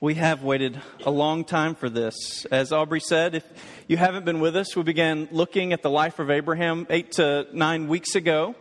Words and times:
We 0.00 0.14
have 0.14 0.44
waited 0.44 0.80
a 1.04 1.10
long 1.10 1.44
time 1.44 1.74
for 1.74 1.90
this. 1.90 2.44
As 2.52 2.70
Aubrey 2.70 3.00
said, 3.00 3.34
if 3.34 3.44
you 3.88 3.96
haven't 3.96 4.24
been 4.24 4.38
with 4.38 4.54
us, 4.54 4.76
we 4.76 4.84
began 4.84 5.28
looking 5.32 5.72
at 5.72 5.82
the 5.82 5.90
life 5.90 6.20
of 6.20 6.30
Abraham 6.30 6.86
eight 6.88 7.10
to 7.12 7.48
nine 7.52 7.88
weeks 7.88 8.14
ago. 8.14 8.54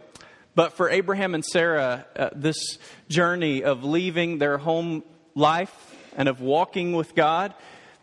But 0.56 0.74
for 0.74 0.90
Abraham 0.90 1.36
and 1.36 1.46
Sarah, 1.46 2.08
uh, 2.16 2.30
this 2.34 2.80
journey 3.08 3.64
of 3.64 3.84
leaving 3.84 4.40
their 4.40 4.58
home 4.58 5.04
life 5.36 5.96
and 6.16 6.28
of 6.28 6.42
walking 6.42 6.94
with 6.94 7.14
God, 7.14 7.54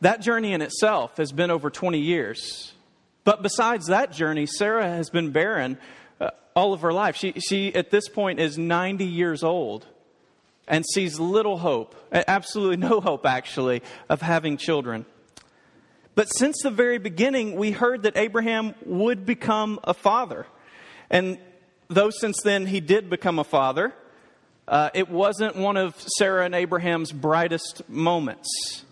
that 0.00 0.20
journey 0.20 0.52
in 0.52 0.62
itself 0.62 1.16
has 1.16 1.32
been 1.32 1.50
over 1.50 1.70
20 1.70 1.98
years. 1.98 2.72
But 3.24 3.42
besides 3.42 3.88
that 3.88 4.12
journey, 4.12 4.46
Sarah 4.46 4.86
has 4.86 5.10
been 5.10 5.32
barren 5.32 5.78
uh, 6.20 6.30
all 6.54 6.72
of 6.72 6.82
her 6.82 6.92
life. 6.92 7.16
She, 7.16 7.32
she, 7.32 7.74
at 7.74 7.90
this 7.90 8.08
point, 8.08 8.38
is 8.38 8.58
90 8.58 9.04
years 9.04 9.42
old 9.42 9.88
and 10.66 10.84
sees 10.94 11.20
little 11.20 11.58
hope, 11.58 11.94
absolutely 12.12 12.76
no 12.88 13.00
hope, 13.00 13.26
actually, 13.26 13.82
of 14.08 14.22
having 14.22 14.56
children. 14.56 15.06
But 16.14 16.26
since 16.26 16.62
the 16.62 16.70
very 16.70 16.98
beginning, 16.98 17.56
we 17.56 17.72
heard 17.72 18.04
that 18.04 18.16
Abraham 18.16 18.74
would 18.84 19.26
become 19.26 19.80
a 19.82 19.94
father. 19.94 20.46
And 21.10 21.38
though 21.88 22.10
since 22.10 22.40
then 22.42 22.66
he 22.66 22.80
did 22.80 23.10
become 23.10 23.38
a 23.38 23.44
father, 23.44 23.92
uh, 24.66 24.90
it 24.94 25.10
wasn't 25.10 25.56
one 25.56 25.76
of 25.76 26.00
Sarah 26.18 26.44
and 26.44 26.54
Abraham's 26.54 27.12
brightest 27.12 27.88
moments. 27.88 28.84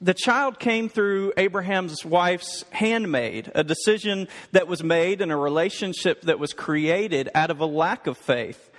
The 0.00 0.14
child 0.14 0.58
came 0.58 0.88
through 0.88 1.32
Abraham's 1.36 2.04
wife's 2.04 2.64
handmaid, 2.70 3.50
a 3.54 3.64
decision 3.64 4.28
that 4.52 4.68
was 4.68 4.82
made 4.82 5.22
and 5.22 5.32
a 5.32 5.36
relationship 5.36 6.22
that 6.22 6.38
was 6.38 6.52
created 6.52 7.30
out 7.34 7.50
of 7.50 7.60
a 7.60 7.66
lack 7.66 8.06
of 8.06 8.18
faith. 8.18 8.70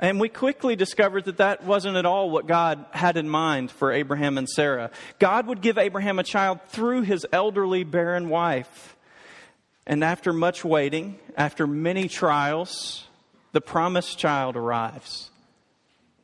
And 0.00 0.18
we 0.18 0.30
quickly 0.30 0.76
discovered 0.76 1.26
that 1.26 1.36
that 1.36 1.62
wasn't 1.62 1.98
at 1.98 2.06
all 2.06 2.30
what 2.30 2.46
God 2.46 2.86
had 2.90 3.18
in 3.18 3.28
mind 3.28 3.70
for 3.70 3.92
Abraham 3.92 4.38
and 4.38 4.48
Sarah. 4.48 4.90
God 5.18 5.46
would 5.46 5.60
give 5.60 5.76
Abraham 5.76 6.18
a 6.18 6.24
child 6.24 6.60
through 6.68 7.02
his 7.02 7.26
elderly 7.32 7.84
barren 7.84 8.30
wife. 8.30 8.96
And 9.86 10.02
after 10.02 10.32
much 10.32 10.64
waiting, 10.64 11.18
after 11.36 11.66
many 11.66 12.08
trials, 12.08 13.06
the 13.52 13.60
promised 13.60 14.18
child 14.18 14.56
arrives. 14.56 15.30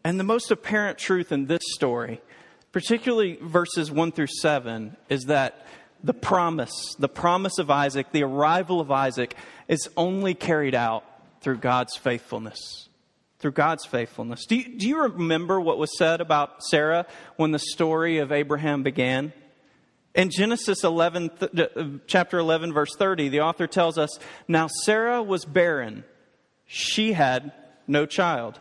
And 0.03 0.19
the 0.19 0.25
most 0.25 0.51
apparent 0.51 0.97
truth 0.97 1.31
in 1.31 1.47
this 1.47 1.63
story, 1.75 2.23
particularly 2.73 3.39
verses 3.43 3.91
1 3.91 4.13
through 4.13 4.29
7, 4.29 4.97
is 5.11 5.25
that 5.25 5.67
the 6.03 6.15
promise, 6.15 6.97
the 6.99 7.11
promise 7.11 7.59
of 7.59 7.71
Isaac, 7.71 8.11
the 8.11 8.23
arrival 8.23 8.81
of 8.81 8.91
Isaac, 8.91 9.37
is 9.69 9.91
only 9.99 10.33
carried 10.33 10.75
out 10.75 11.05
through 11.43 11.59
God's 11.59 11.95
faithfulness 11.97 12.89
through 13.39 13.53
God's 13.53 13.85
faithfulness. 13.85 14.47
Do 14.47 14.57
you, 14.57 14.79
do 14.79 14.89
you 14.89 15.03
remember 15.03 15.61
what 15.61 15.79
was 15.79 15.97
said 15.99 16.21
about 16.21 16.63
Sarah 16.63 17.07
when 17.37 17.53
the 17.53 17.59
story 17.59 18.19
of 18.19 18.33
Abraham 18.33 18.83
began? 18.83 19.33
In 20.15 20.31
Genesis 20.31 20.83
11, 20.83 21.31
uh, 21.41 21.67
chapter 22.07 22.39
11, 22.39 22.73
verse 22.73 22.97
30, 22.97 23.29
the 23.29 23.41
author 23.41 23.67
tells 23.67 23.99
us, 23.99 24.19
Now 24.49 24.67
Sarah 24.67 25.23
was 25.23 25.45
barren. 25.45 26.05
She 26.67 27.13
had 27.13 27.53
no 27.87 28.07
child. 28.07 28.59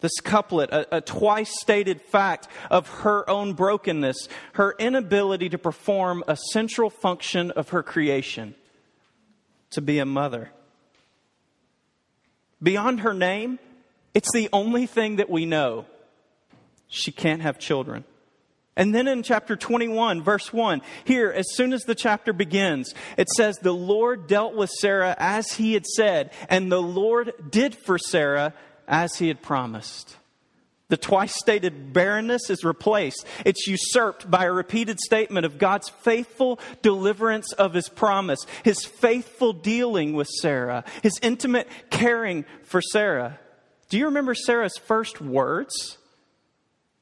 This 0.00 0.20
couplet, 0.22 0.70
a, 0.70 0.98
a 0.98 1.00
twice 1.00 1.60
stated 1.60 2.00
fact 2.00 2.46
of 2.70 2.88
her 2.88 3.28
own 3.28 3.54
brokenness, 3.54 4.28
her 4.52 4.76
inability 4.78 5.48
to 5.48 5.58
perform 5.58 6.22
a 6.28 6.36
central 6.36 6.90
function 6.90 7.50
of 7.50 7.70
her 7.70 7.82
creation, 7.82 8.54
to 9.70 9.80
be 9.80 9.98
a 9.98 10.06
mother. 10.06 10.52
Beyond 12.64 13.00
her 13.00 13.14
name, 13.14 13.60
it's 14.14 14.32
the 14.32 14.48
only 14.52 14.86
thing 14.86 15.16
that 15.16 15.30
we 15.30 15.44
know. 15.44 15.84
She 16.88 17.12
can't 17.12 17.42
have 17.42 17.58
children. 17.58 18.04
And 18.76 18.92
then 18.92 19.06
in 19.06 19.22
chapter 19.22 19.54
21, 19.54 20.22
verse 20.22 20.52
1, 20.52 20.82
here, 21.04 21.30
as 21.30 21.54
soon 21.54 21.72
as 21.72 21.82
the 21.82 21.94
chapter 21.94 22.32
begins, 22.32 22.92
it 23.16 23.28
says, 23.28 23.58
The 23.58 23.72
Lord 23.72 24.26
dealt 24.26 24.56
with 24.56 24.70
Sarah 24.70 25.14
as 25.18 25.52
he 25.52 25.74
had 25.74 25.86
said, 25.86 26.32
and 26.48 26.72
the 26.72 26.82
Lord 26.82 27.32
did 27.50 27.76
for 27.76 27.98
Sarah 27.98 28.54
as 28.88 29.16
he 29.16 29.28
had 29.28 29.42
promised. 29.42 30.16
The 30.94 30.98
twice 30.98 31.34
stated 31.34 31.92
barrenness 31.92 32.50
is 32.50 32.62
replaced. 32.62 33.26
It's 33.44 33.66
usurped 33.66 34.30
by 34.30 34.44
a 34.44 34.52
repeated 34.52 35.00
statement 35.00 35.44
of 35.44 35.58
God's 35.58 35.88
faithful 35.88 36.60
deliverance 36.82 37.52
of 37.54 37.74
his 37.74 37.88
promise, 37.88 38.38
his 38.62 38.84
faithful 38.84 39.52
dealing 39.52 40.12
with 40.12 40.28
Sarah, 40.40 40.84
his 41.02 41.18
intimate 41.20 41.66
caring 41.90 42.44
for 42.62 42.80
Sarah. 42.80 43.40
Do 43.88 43.98
you 43.98 44.04
remember 44.04 44.36
Sarah's 44.36 44.78
first 44.78 45.20
words? 45.20 45.98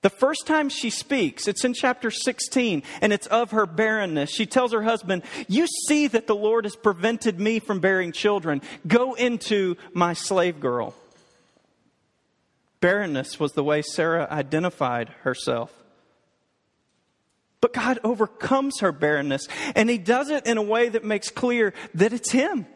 The 0.00 0.08
first 0.08 0.46
time 0.46 0.70
she 0.70 0.88
speaks, 0.88 1.46
it's 1.46 1.66
in 1.66 1.74
chapter 1.74 2.10
16, 2.10 2.84
and 3.02 3.12
it's 3.12 3.26
of 3.26 3.50
her 3.50 3.66
barrenness. 3.66 4.30
She 4.30 4.46
tells 4.46 4.72
her 4.72 4.82
husband, 4.82 5.22
You 5.48 5.66
see 5.86 6.06
that 6.06 6.26
the 6.26 6.34
Lord 6.34 6.64
has 6.64 6.76
prevented 6.76 7.38
me 7.38 7.58
from 7.58 7.80
bearing 7.80 8.12
children. 8.12 8.62
Go 8.86 9.12
into 9.12 9.76
my 9.92 10.14
slave 10.14 10.60
girl. 10.60 10.94
Barrenness 12.82 13.38
was 13.38 13.52
the 13.52 13.62
way 13.62 13.80
Sarah 13.80 14.26
identified 14.28 15.08
herself. 15.22 15.72
But 17.60 17.72
God 17.72 18.00
overcomes 18.02 18.80
her 18.80 18.90
barrenness, 18.90 19.46
and 19.76 19.88
He 19.88 19.98
does 19.98 20.30
it 20.30 20.46
in 20.46 20.58
a 20.58 20.62
way 20.62 20.88
that 20.88 21.04
makes 21.04 21.30
clear 21.30 21.72
that 21.94 22.12
it's 22.12 22.32
Him. 22.32 22.66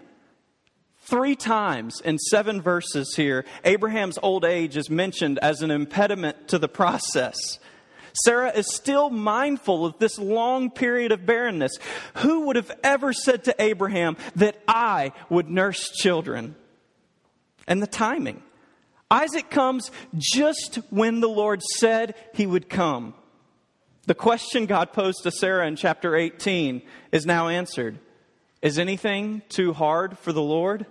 Three 1.00 1.34
times 1.34 2.00
in 2.00 2.18
seven 2.18 2.62
verses 2.62 3.14
here, 3.16 3.44
Abraham's 3.64 4.18
old 4.22 4.44
age 4.44 4.76
is 4.76 4.88
mentioned 4.88 5.40
as 5.40 5.60
an 5.60 5.72
impediment 5.72 6.48
to 6.48 6.58
the 6.58 6.68
process. 6.68 7.36
Sarah 8.24 8.52
is 8.52 8.72
still 8.72 9.10
mindful 9.10 9.84
of 9.84 9.98
this 9.98 10.20
long 10.20 10.70
period 10.70 11.10
of 11.10 11.26
barrenness. 11.26 11.78
Who 12.18 12.46
would 12.46 12.56
have 12.56 12.70
ever 12.84 13.12
said 13.12 13.44
to 13.44 13.60
Abraham 13.60 14.16
that 14.36 14.56
I 14.68 15.12
would 15.28 15.50
nurse 15.50 15.90
children? 15.90 16.54
And 17.66 17.82
the 17.82 17.88
timing. 17.88 18.44
Isaac 19.10 19.50
comes 19.50 19.90
just 20.16 20.76
when 20.90 21.20
the 21.20 21.28
Lord 21.28 21.62
said 21.62 22.14
he 22.34 22.46
would 22.46 22.68
come. 22.68 23.14
The 24.06 24.14
question 24.14 24.66
God 24.66 24.92
posed 24.92 25.22
to 25.22 25.30
Sarah 25.30 25.66
in 25.66 25.76
chapter 25.76 26.16
18 26.16 26.82
is 27.12 27.26
now 27.26 27.48
answered. 27.48 27.98
Is 28.62 28.78
anything 28.78 29.42
too 29.48 29.72
hard 29.72 30.18
for 30.18 30.32
the 30.32 30.42
Lord? 30.42 30.86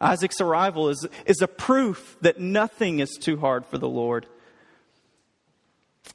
Isaac's 0.00 0.40
arrival 0.40 0.90
is, 0.90 1.06
is 1.24 1.40
a 1.40 1.48
proof 1.48 2.16
that 2.20 2.38
nothing 2.38 3.00
is 3.00 3.18
too 3.20 3.38
hard 3.38 3.64
for 3.66 3.78
the 3.78 3.88
Lord. 3.88 4.26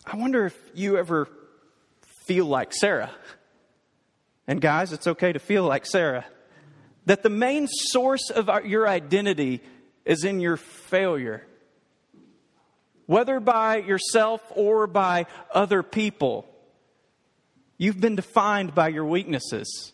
I 0.05 0.15
wonder 0.17 0.45
if 0.45 0.57
you 0.73 0.97
ever 0.97 1.27
feel 2.25 2.45
like 2.45 2.73
Sarah. 2.73 3.11
And 4.47 4.61
guys, 4.61 4.93
it's 4.93 5.07
okay 5.07 5.33
to 5.33 5.39
feel 5.39 5.63
like 5.63 5.85
Sarah. 5.85 6.25
That 7.05 7.23
the 7.23 7.29
main 7.29 7.67
source 7.67 8.29
of 8.29 8.49
our, 8.49 8.63
your 8.63 8.88
identity 8.88 9.61
is 10.06 10.23
in 10.23 10.39
your 10.39 10.57
failure, 10.57 11.45
whether 13.06 13.39
by 13.39 13.78
yourself 13.78 14.41
or 14.56 14.88
by 14.88 15.25
other 15.53 15.84
people. 15.84 16.47
You've 17.78 18.00
been 18.00 18.16
defined 18.16 18.75
by 18.75 18.89
your 18.89 19.06
weaknesses. 19.06 19.91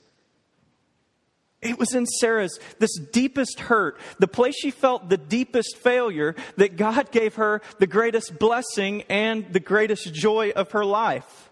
It 1.62 1.79
was 1.79 1.95
in 1.95 2.06
Sarah's, 2.06 2.59
this 2.79 2.95
deepest 3.12 3.59
hurt, 3.59 4.00
the 4.19 4.28
place 4.28 4.56
she 4.56 4.72
felt 4.72 5.09
the 5.09 5.18
deepest 5.18 5.78
failure, 5.78 6.35
that 6.57 6.78
God 6.78 7.12
gave 7.12 7.35
her 7.35 7.62
the 7.79 7.88
greatest 7.88 8.38
blessing 8.38 9.03
and 9.09 9.51
the 9.51 9.59
greatest 9.59 10.13
joy 10.13 10.51
of 10.56 10.72
her 10.72 10.85
life. 10.85 11.50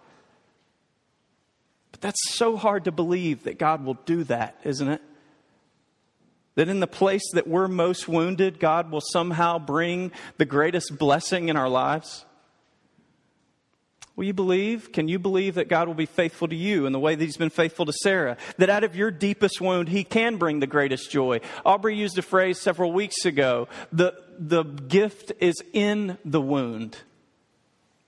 But 1.91 2.01
that's 2.01 2.35
so 2.35 2.55
hard 2.55 2.83
to 2.85 2.91
believe 2.91 3.45
that 3.45 3.57
God 3.57 3.83
will 3.83 3.97
do 4.05 4.25
that, 4.25 4.59
isn't 4.63 4.87
it? 4.87 5.01
That 6.55 6.69
in 6.69 6.79
the 6.79 6.87
place 6.87 7.23
that 7.33 7.47
we're 7.47 7.67
most 7.67 8.07
wounded, 8.07 8.59
God 8.59 8.89
will 8.89 9.01
somehow 9.01 9.59
bring 9.59 10.11
the 10.37 10.45
greatest 10.45 10.97
blessing 10.97 11.49
in 11.49 11.57
our 11.57 11.69
lives? 11.69 12.25
Will 14.15 14.23
you 14.23 14.33
believe? 14.33 14.93
Can 14.93 15.09
you 15.09 15.19
believe 15.19 15.55
that 15.55 15.67
God 15.67 15.87
will 15.87 15.95
be 15.95 16.05
faithful 16.05 16.47
to 16.47 16.55
you 16.55 16.85
in 16.85 16.93
the 16.93 16.99
way 16.99 17.15
that 17.15 17.23
He's 17.23 17.35
been 17.35 17.49
faithful 17.49 17.85
to 17.85 17.91
Sarah? 17.91 18.37
That 18.57 18.69
out 18.69 18.85
of 18.85 18.95
your 18.95 19.11
deepest 19.11 19.59
wound, 19.59 19.89
He 19.89 20.05
can 20.05 20.37
bring 20.37 20.61
the 20.61 20.67
greatest 20.67 21.11
joy. 21.11 21.41
Aubrey 21.65 21.97
used 21.97 22.17
a 22.17 22.21
phrase 22.21 22.61
several 22.61 22.93
weeks 22.93 23.25
ago 23.25 23.67
the, 23.91 24.13
the 24.39 24.63
gift 24.63 25.33
is 25.41 25.55
in 25.73 26.17
the 26.23 26.39
wound. 26.39 26.97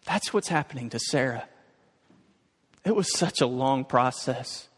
That's 0.05 0.33
what's 0.33 0.47
happening 0.47 0.89
to 0.91 0.99
Sarah. 0.99 1.47
It 2.85 2.95
was 2.95 3.11
such 3.17 3.41
a 3.41 3.47
long 3.47 3.83
process, 3.83 4.69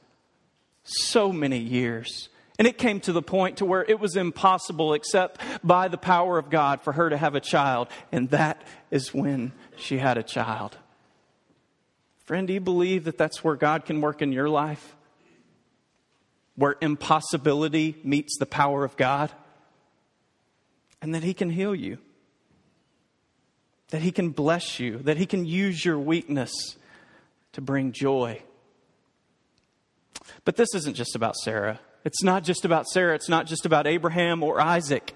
so 0.84 1.32
many 1.32 1.60
years. 1.60 2.30
And 2.60 2.68
it 2.68 2.78
came 2.78 3.00
to 3.02 3.14
the 3.14 3.22
point 3.24 3.58
to 3.58 3.66
where 3.66 3.84
it 3.88 4.00
was 4.00 4.16
impossible 4.16 4.94
except 4.94 5.42
by 5.64 5.88
the 5.88 5.98
power 5.98 6.38
of 6.38 6.52
God 6.52 6.82
for 6.82 6.92
her 6.94 7.10
to 7.10 7.18
have 7.18 7.34
a 7.34 7.40
child. 7.40 7.88
And 8.12 8.30
that 8.30 8.62
is 8.92 9.14
when 9.14 9.54
she 9.78 9.98
had 9.98 10.18
a 10.18 10.24
child. 10.24 10.78
Friend, 12.26 12.46
do 12.46 12.54
you 12.54 12.60
believe 12.60 13.06
that 13.06 13.18
that's 13.18 13.44
where 13.44 13.56
God 13.56 13.86
can 13.86 14.02
work 14.02 14.22
in 14.22 14.32
your 14.34 14.50
life? 14.50 14.96
Where 16.56 16.76
impossibility 16.82 17.96
meets 18.04 18.38
the 18.38 18.46
power 18.46 18.84
of 18.84 18.98
God? 18.98 19.32
And 21.02 21.16
that 21.16 21.24
He 21.24 21.34
can 21.34 21.50
heal 21.50 21.74
you. 21.74 21.98
that 23.90 24.02
He 24.02 24.12
can 24.12 24.30
bless 24.30 24.80
you, 24.80 24.98
that 25.00 25.18
He 25.18 25.26
can 25.26 25.46
use 25.46 25.84
your 25.84 26.00
weakness 26.00 26.52
to 27.54 27.62
bring 27.62 27.92
joy. 27.92 28.42
But 30.46 30.56
this 30.56 30.74
isn't 30.76 30.96
just 30.96 31.16
about 31.16 31.36
Sarah. 31.38 31.80
It's 32.06 32.24
not 32.24 32.44
just 32.44 32.66
about 32.66 32.88
Sarah. 32.88 33.16
It's 33.16 33.30
not 33.30 33.46
just 33.46 33.66
about 33.66 33.88
Abraham 33.88 34.44
or 34.44 34.62
Isaac. 34.62 35.14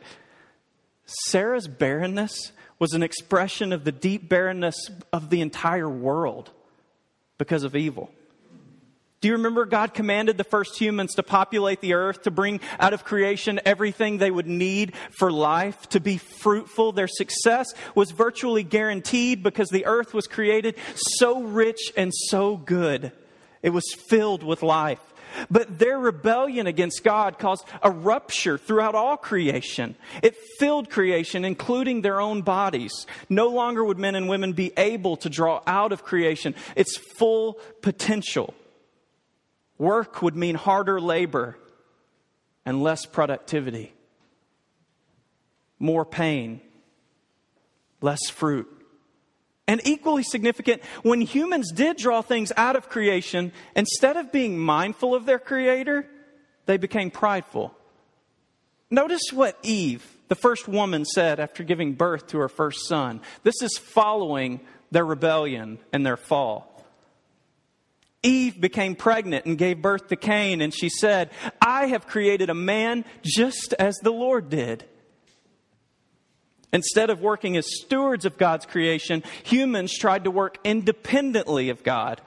Sarah's 1.06 1.68
barrenness 1.68 2.52
was 2.80 2.94
an 2.94 3.04
expression 3.04 3.72
of 3.72 3.84
the 3.84 3.92
deep 3.92 4.28
barrenness 4.28 4.90
of 5.12 5.30
the 5.30 5.42
entire 5.42 5.90
world 5.90 6.52
because 7.38 7.64
of 7.64 7.76
evil. 7.76 8.12
Do 9.22 9.30
you 9.30 9.36
remember 9.36 9.64
God 9.64 9.94
commanded 9.94 10.38
the 10.38 10.44
first 10.44 10.78
humans 10.78 11.16
to 11.16 11.24
populate 11.24 11.80
the 11.80 11.94
earth, 11.94 12.24
to 12.24 12.32
bring 12.32 12.60
out 12.78 12.92
of 12.92 13.06
creation 13.06 13.62
everything 13.64 14.18
they 14.18 14.30
would 14.30 14.48
need 14.48 14.98
for 15.18 15.32
life, 15.32 15.88
to 15.90 16.02
be 16.02 16.18
fruitful? 16.18 16.92
Their 16.92 17.08
success 17.08 17.68
was 17.96 18.12
virtually 18.12 18.64
guaranteed 18.64 19.42
because 19.42 19.70
the 19.70 19.86
earth 19.86 20.14
was 20.14 20.28
created 20.28 20.76
so 20.96 21.42
rich 21.42 21.94
and 21.96 22.12
so 22.14 22.58
good. 22.58 23.14
It 23.62 23.70
was 23.70 23.86
filled 24.10 24.44
with 24.44 24.62
life. 24.62 25.00
But 25.50 25.80
their 25.80 25.98
rebellion 26.00 26.68
against 26.68 27.04
God 27.04 27.40
caused 27.40 27.66
a 27.82 27.92
rupture 27.92 28.58
throughout 28.58 28.96
all 28.96 29.18
creation. 29.18 29.96
It 30.22 30.36
filled 30.60 30.90
creation, 30.90 31.46
including 31.46 32.02
their 32.02 32.20
own 32.20 32.42
bodies. 32.42 33.08
No 33.30 33.48
longer 33.48 33.84
would 33.84 34.00
men 34.00 34.16
and 34.16 34.30
women 34.30 34.54
be 34.54 34.72
able 34.78 35.18
to 35.18 35.30
draw 35.30 35.62
out 35.68 35.92
of 35.92 36.04
creation 36.04 36.56
its 36.76 36.98
full 36.98 37.60
potential. 37.82 38.54
Work 39.78 40.22
would 40.22 40.36
mean 40.36 40.56
harder 40.56 41.02
labor 41.02 41.58
and 42.66 42.82
less 42.82 43.06
productivity, 43.06 43.94
more 45.80 46.06
pain, 46.06 46.62
less 48.02 48.30
fruit. 48.30 48.73
And 49.68 49.82
equally 49.86 50.24
significant, 50.24 50.84
when 51.04 51.22
humans 51.22 51.72
did 51.72 51.98
draw 51.98 52.22
things 52.22 52.52
out 52.58 52.76
of 52.76 52.90
creation, 52.90 53.54
instead 53.76 54.18
of 54.18 54.32
being 54.32 54.58
mindful 54.60 55.16
of 55.16 55.26
their 55.26 55.40
creator, 55.40 56.06
they 56.66 56.78
became 56.78 57.12
prideful. 57.12 57.74
Notice 58.90 59.32
what 59.32 59.58
Eve, 59.64 60.06
the 60.28 60.36
first 60.36 60.68
woman, 60.68 61.06
said 61.06 61.40
after 61.40 61.64
giving 61.64 61.94
birth 61.94 62.28
to 62.28 62.40
her 62.40 62.50
first 62.50 62.88
son. 62.88 63.22
This 63.44 63.62
is 63.62 63.78
following 63.78 64.60
their 64.92 65.06
rebellion 65.06 65.80
and 65.92 66.06
their 66.06 66.18
fall. 66.18 66.70
Eve 68.22 68.60
became 68.60 68.96
pregnant 68.96 69.46
and 69.46 69.58
gave 69.58 69.82
birth 69.82 70.08
to 70.08 70.16
Cain, 70.16 70.62
and 70.62 70.74
she 70.74 70.90
said, 70.90 71.30
I 71.62 71.88
have 71.88 72.08
created 72.08 72.50
a 72.50 72.54
man 72.54 73.04
just 73.22 73.74
as 73.74 73.96
the 73.98 74.12
Lord 74.14 74.50
did. 74.50 74.86
Instead 76.74 77.12
of 77.12 77.22
working 77.22 77.56
as 77.56 77.68
stewards 77.82 78.26
of 78.26 78.38
God's 78.38 78.66
creation, 78.66 79.24
humans 79.44 79.98
tried 79.98 80.24
to 80.24 80.32
work 80.32 80.58
independently 80.64 81.70
of 81.70 81.84
God. 81.84 82.20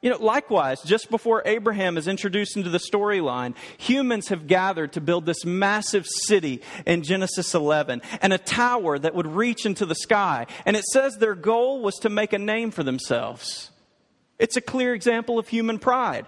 You 0.00 0.10
know, 0.10 0.18
likewise, 0.18 0.82
just 0.82 1.10
before 1.10 1.42
Abraham 1.46 1.96
is 1.96 2.06
introduced 2.06 2.56
into 2.56 2.68
the 2.68 2.78
storyline, 2.78 3.54
humans 3.78 4.28
have 4.28 4.46
gathered 4.46 4.92
to 4.92 5.00
build 5.00 5.24
this 5.24 5.44
massive 5.46 6.06
city 6.06 6.60
in 6.86 7.02
Genesis 7.02 7.54
11 7.54 8.02
and 8.20 8.32
a 8.32 8.38
tower 8.38 8.98
that 8.98 9.14
would 9.14 9.26
reach 9.26 9.64
into 9.64 9.86
the 9.86 9.94
sky. 9.94 10.46
And 10.66 10.76
it 10.76 10.84
says 10.84 11.16
their 11.16 11.34
goal 11.34 11.80
was 11.80 11.94
to 12.00 12.10
make 12.10 12.34
a 12.34 12.38
name 12.38 12.70
for 12.70 12.82
themselves. 12.82 13.70
It's 14.38 14.58
a 14.58 14.60
clear 14.60 14.94
example 14.94 15.38
of 15.38 15.48
human 15.48 15.78
pride 15.78 16.26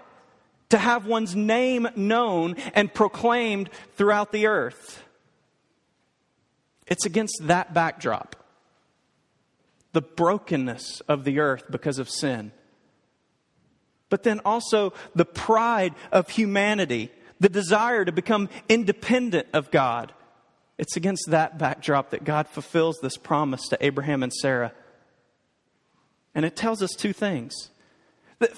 to 0.69 0.79
have 0.79 1.05
one's 1.05 1.35
name 1.35 1.87
known 1.95 2.55
and 2.73 2.93
proclaimed 2.93 3.69
throughout 3.95 4.31
the 4.31 4.47
earth. 4.47 5.03
It's 6.87 7.05
against 7.05 7.39
that 7.43 7.73
backdrop 7.73 8.35
the 9.93 10.01
brokenness 10.01 11.01
of 11.07 11.23
the 11.23 11.39
earth 11.39 11.63
because 11.71 11.97
of 11.97 12.07
sin. 12.07 12.51
But 14.09 14.21
then 14.21 14.39
also 14.45 14.93
the 15.15 15.25
pride 15.25 15.95
of 16.11 16.29
humanity, 16.29 17.11
the 17.39 17.49
desire 17.49 18.05
to 18.05 18.11
become 18.11 18.49
independent 18.69 19.47
of 19.53 19.71
God. 19.71 20.13
It's 20.77 20.95
against 20.95 21.31
that 21.31 21.57
backdrop 21.57 22.11
that 22.11 22.23
God 22.23 22.47
fulfills 22.47 22.99
this 23.01 23.17
promise 23.17 23.67
to 23.69 23.83
Abraham 23.83 24.21
and 24.21 24.31
Sarah. 24.31 24.71
And 26.35 26.45
it 26.45 26.55
tells 26.55 26.83
us 26.83 26.91
two 26.91 27.13
things. 27.13 27.71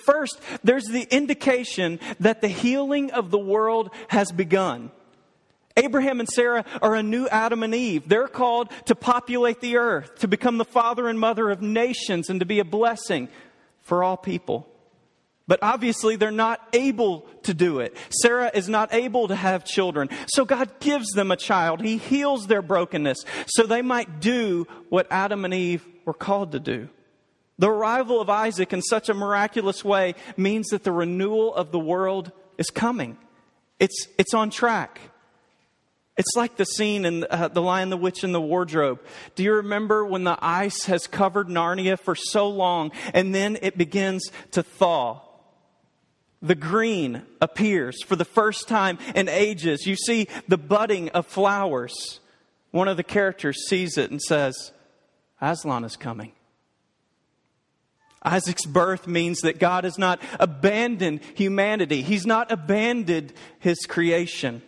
First, 0.05 0.41
there's 0.61 0.87
the 0.87 1.07
indication 1.09 2.01
that 2.19 2.41
the 2.41 2.49
healing 2.49 3.11
of 3.11 3.31
the 3.31 3.39
world 3.39 3.91
has 4.09 4.33
begun. 4.33 4.91
Abraham 5.77 6.19
and 6.19 6.29
Sarah 6.29 6.65
are 6.81 6.95
a 6.95 7.03
new 7.03 7.27
Adam 7.27 7.63
and 7.63 7.73
Eve. 7.73 8.07
They're 8.07 8.27
called 8.27 8.69
to 8.85 8.95
populate 8.95 9.61
the 9.61 9.77
earth, 9.77 10.19
to 10.19 10.27
become 10.27 10.57
the 10.57 10.65
father 10.65 11.07
and 11.07 11.19
mother 11.19 11.49
of 11.49 11.61
nations, 11.61 12.29
and 12.29 12.39
to 12.39 12.45
be 12.45 12.59
a 12.59 12.65
blessing 12.65 13.29
for 13.81 14.03
all 14.03 14.17
people. 14.17 14.67
But 15.47 15.59
obviously, 15.63 16.15
they're 16.15 16.29
not 16.29 16.61
able 16.73 17.21
to 17.43 17.55
do 17.55 17.79
it. 17.79 17.97
Sarah 18.21 18.51
is 18.53 18.69
not 18.69 18.93
able 18.93 19.29
to 19.29 19.35
have 19.35 19.65
children. 19.65 20.09
So 20.27 20.45
God 20.45 20.79
gives 20.79 21.09
them 21.13 21.31
a 21.31 21.35
child. 21.35 21.81
He 21.81 21.97
heals 21.97 22.45
their 22.45 22.61
brokenness 22.61 23.25
so 23.47 23.63
they 23.63 23.81
might 23.81 24.19
do 24.19 24.67
what 24.89 25.07
Adam 25.09 25.45
and 25.45 25.53
Eve 25.53 25.83
were 26.05 26.13
called 26.13 26.51
to 26.51 26.59
do. 26.59 26.87
The 27.57 27.69
arrival 27.69 28.21
of 28.21 28.29
Isaac 28.29 28.73
in 28.73 28.83
such 28.83 29.09
a 29.09 29.15
miraculous 29.15 29.83
way 29.83 30.13
means 30.37 30.67
that 30.67 30.83
the 30.83 30.91
renewal 30.91 31.53
of 31.55 31.71
the 31.71 31.79
world 31.79 32.31
is 32.59 32.69
coming. 32.69 33.17
It's, 33.79 34.07
it's 34.19 34.35
on 34.35 34.51
track. 34.51 35.01
It's 36.19 36.35
like 36.35 36.57
the 36.57 36.65
scene 36.65 37.05
in 37.05 37.25
uh, 37.29 37.47
The 37.47 37.61
Lion, 37.61 37.89
the 37.89 37.95
Witch, 37.95 38.25
and 38.25 38.35
the 38.35 38.41
Wardrobe. 38.41 38.99
Do 39.35 39.43
you 39.43 39.53
remember 39.53 40.03
when 40.03 40.25
the 40.25 40.37
ice 40.41 40.83
has 40.83 41.07
covered 41.07 41.47
Narnia 41.47 41.97
for 41.97 42.13
so 42.13 42.49
long 42.49 42.91
and 43.13 43.33
then 43.33 43.57
it 43.61 43.77
begins 43.77 44.29
to 44.51 44.61
thaw? 44.61 45.21
The 46.41 46.55
green 46.55 47.21
appears 47.39 48.03
for 48.03 48.17
the 48.17 48.25
first 48.25 48.67
time 48.67 48.99
in 49.15 49.29
ages. 49.29 49.87
You 49.87 49.95
see 49.95 50.27
the 50.49 50.57
budding 50.57 51.07
of 51.11 51.25
flowers. 51.25 52.19
One 52.71 52.89
of 52.89 52.97
the 52.97 53.03
characters 53.03 53.69
sees 53.69 53.97
it 53.97 54.11
and 54.11 54.21
says, 54.21 54.73
Aslan 55.39 55.85
is 55.85 55.95
coming. 55.95 56.33
Isaac's 58.21 58.65
birth 58.65 59.07
means 59.07 59.39
that 59.39 59.57
God 59.57 59.85
has 59.85 59.97
not 59.97 60.21
abandoned 60.37 61.21
humanity. 61.35 62.01
He's 62.01 62.25
not 62.25 62.51
abandoned 62.51 63.31
his 63.59 63.79
creation. 63.87 64.61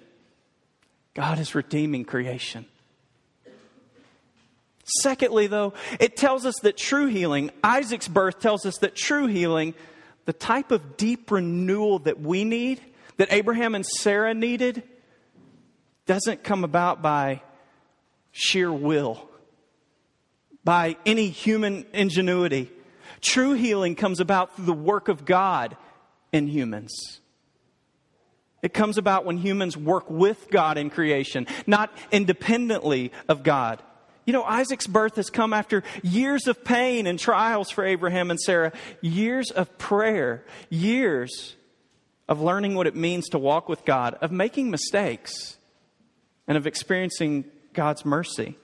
God 1.13 1.39
is 1.39 1.55
redeeming 1.55 2.05
creation. 2.05 2.65
Secondly, 5.01 5.47
though, 5.47 5.73
it 5.99 6.17
tells 6.17 6.45
us 6.45 6.55
that 6.63 6.77
true 6.77 7.07
healing, 7.07 7.51
Isaac's 7.63 8.07
birth 8.07 8.39
tells 8.39 8.65
us 8.65 8.77
that 8.79 8.95
true 8.95 9.27
healing, 9.27 9.73
the 10.25 10.33
type 10.33 10.71
of 10.71 10.97
deep 10.97 11.31
renewal 11.31 11.99
that 11.99 12.19
we 12.19 12.43
need, 12.43 12.81
that 13.17 13.31
Abraham 13.31 13.75
and 13.75 13.85
Sarah 13.85 14.33
needed, 14.33 14.83
doesn't 16.05 16.43
come 16.43 16.63
about 16.63 17.01
by 17.01 17.41
sheer 18.31 18.71
will, 18.71 19.29
by 20.63 20.97
any 21.05 21.29
human 21.29 21.85
ingenuity. 21.93 22.71
True 23.21 23.53
healing 23.53 23.95
comes 23.95 24.19
about 24.19 24.55
through 24.55 24.65
the 24.65 24.73
work 24.73 25.07
of 25.07 25.25
God 25.25 25.77
in 26.31 26.47
humans. 26.47 27.19
It 28.61 28.73
comes 28.73 28.97
about 28.97 29.25
when 29.25 29.37
humans 29.37 29.75
work 29.75 30.09
with 30.09 30.49
God 30.51 30.77
in 30.77 30.89
creation, 30.89 31.47
not 31.65 31.91
independently 32.11 33.11
of 33.27 33.43
God. 33.43 33.81
You 34.25 34.33
know, 34.33 34.43
Isaac's 34.43 34.85
birth 34.85 35.15
has 35.15 35.29
come 35.29 35.51
after 35.51 35.83
years 36.03 36.47
of 36.47 36.63
pain 36.63 37.07
and 37.07 37.17
trials 37.17 37.71
for 37.71 37.83
Abraham 37.83 38.29
and 38.29 38.39
Sarah, 38.39 38.71
years 39.01 39.49
of 39.49 39.77
prayer, 39.79 40.45
years 40.69 41.55
of 42.29 42.39
learning 42.39 42.75
what 42.75 42.87
it 42.87 42.95
means 42.95 43.29
to 43.29 43.39
walk 43.39 43.67
with 43.67 43.83
God, 43.83 44.13
of 44.21 44.31
making 44.31 44.69
mistakes, 44.69 45.57
and 46.47 46.55
of 46.55 46.67
experiencing 46.67 47.45
God's 47.73 48.05
mercy. 48.05 48.57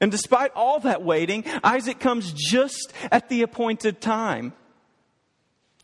And 0.00 0.10
despite 0.10 0.52
all 0.54 0.80
that 0.80 1.02
waiting, 1.02 1.44
Isaac 1.62 1.98
comes 1.98 2.32
just 2.32 2.92
at 3.10 3.28
the 3.28 3.42
appointed 3.42 4.00
time. 4.00 4.54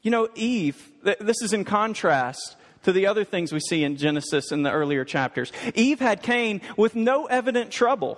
You 0.00 0.10
know, 0.10 0.28
Eve, 0.36 0.90
this 1.02 1.42
is 1.42 1.52
in 1.52 1.64
contrast 1.64 2.56
to 2.86 2.92
the 2.92 3.08
other 3.08 3.24
things 3.24 3.52
we 3.52 3.58
see 3.58 3.82
in 3.82 3.96
Genesis 3.96 4.52
in 4.52 4.62
the 4.62 4.70
earlier 4.70 5.04
chapters. 5.04 5.50
Eve 5.74 5.98
had 5.98 6.22
Cain 6.22 6.60
with 6.76 6.94
no 6.94 7.26
evident 7.26 7.72
trouble, 7.72 8.16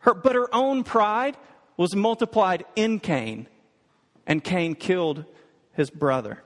her, 0.00 0.12
but 0.12 0.34
her 0.34 0.54
own 0.54 0.84
pride 0.84 1.34
was 1.78 1.96
multiplied 1.96 2.66
in 2.76 3.00
Cain, 3.00 3.46
and 4.26 4.44
Cain 4.44 4.74
killed 4.74 5.24
his 5.72 5.88
brother. 5.88 6.42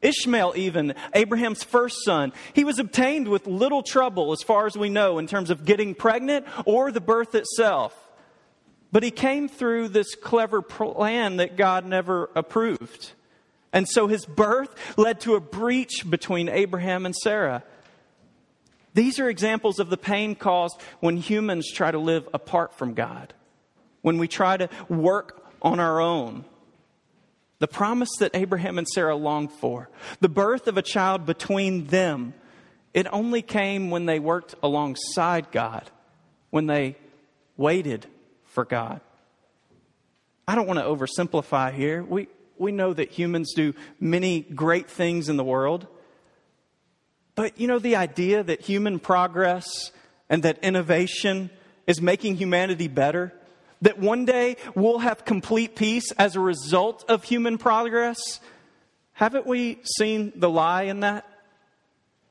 Ishmael, 0.00 0.54
even, 0.56 0.96
Abraham's 1.14 1.62
first 1.62 1.98
son, 2.04 2.32
he 2.52 2.64
was 2.64 2.80
obtained 2.80 3.28
with 3.28 3.46
little 3.46 3.84
trouble, 3.84 4.32
as 4.32 4.42
far 4.42 4.66
as 4.66 4.76
we 4.76 4.88
know, 4.88 5.18
in 5.18 5.28
terms 5.28 5.50
of 5.50 5.64
getting 5.64 5.94
pregnant 5.94 6.46
or 6.66 6.90
the 6.90 7.00
birth 7.00 7.36
itself. 7.36 7.96
But 8.90 9.04
he 9.04 9.12
came 9.12 9.48
through 9.48 9.90
this 9.90 10.16
clever 10.16 10.62
plan 10.62 11.36
that 11.36 11.56
God 11.56 11.86
never 11.86 12.28
approved. 12.34 13.12
And 13.72 13.88
so 13.88 14.06
his 14.06 14.26
birth 14.26 14.74
led 14.98 15.20
to 15.20 15.34
a 15.34 15.40
breach 15.40 16.04
between 16.08 16.48
Abraham 16.48 17.06
and 17.06 17.14
Sarah. 17.16 17.62
These 18.94 19.18
are 19.18 19.30
examples 19.30 19.78
of 19.78 19.88
the 19.88 19.96
pain 19.96 20.34
caused 20.34 20.78
when 21.00 21.16
humans 21.16 21.70
try 21.72 21.90
to 21.90 21.98
live 21.98 22.28
apart 22.34 22.74
from 22.74 22.92
God. 22.92 23.32
when 24.02 24.18
we 24.18 24.28
try 24.28 24.56
to 24.56 24.68
work 24.88 25.46
on 25.62 25.80
our 25.80 26.00
own. 26.00 26.44
The 27.60 27.68
promise 27.68 28.10
that 28.18 28.32
Abraham 28.34 28.76
and 28.76 28.86
Sarah 28.88 29.16
longed 29.16 29.52
for, 29.52 29.88
the 30.20 30.28
birth 30.28 30.66
of 30.66 30.76
a 30.76 30.82
child 30.82 31.24
between 31.24 31.86
them, 31.86 32.34
it 32.92 33.06
only 33.10 33.40
came 33.40 33.90
when 33.90 34.06
they 34.06 34.18
worked 34.18 34.56
alongside 34.62 35.50
God, 35.52 35.88
when 36.50 36.66
they 36.66 36.96
waited 37.56 38.06
for 38.44 38.64
God. 38.64 39.00
I 40.46 40.56
don't 40.56 40.66
want 40.66 40.80
to 40.80 40.84
oversimplify 40.84 41.72
here. 41.72 42.02
We, 42.02 42.26
we 42.58 42.72
know 42.72 42.92
that 42.92 43.10
humans 43.10 43.52
do 43.54 43.74
many 44.00 44.40
great 44.40 44.88
things 44.88 45.28
in 45.28 45.36
the 45.36 45.44
world. 45.44 45.86
But 47.34 47.58
you 47.58 47.66
know, 47.66 47.78
the 47.78 47.96
idea 47.96 48.42
that 48.42 48.60
human 48.60 48.98
progress 48.98 49.90
and 50.28 50.42
that 50.42 50.62
innovation 50.62 51.50
is 51.86 52.00
making 52.00 52.36
humanity 52.36 52.88
better, 52.88 53.32
that 53.80 53.98
one 53.98 54.24
day 54.24 54.56
we'll 54.74 54.98
have 54.98 55.24
complete 55.24 55.74
peace 55.74 56.12
as 56.12 56.36
a 56.36 56.40
result 56.40 57.04
of 57.08 57.24
human 57.24 57.58
progress, 57.58 58.40
haven't 59.12 59.46
we 59.46 59.80
seen 59.98 60.32
the 60.36 60.48
lie 60.48 60.84
in 60.84 61.00
that? 61.00 61.28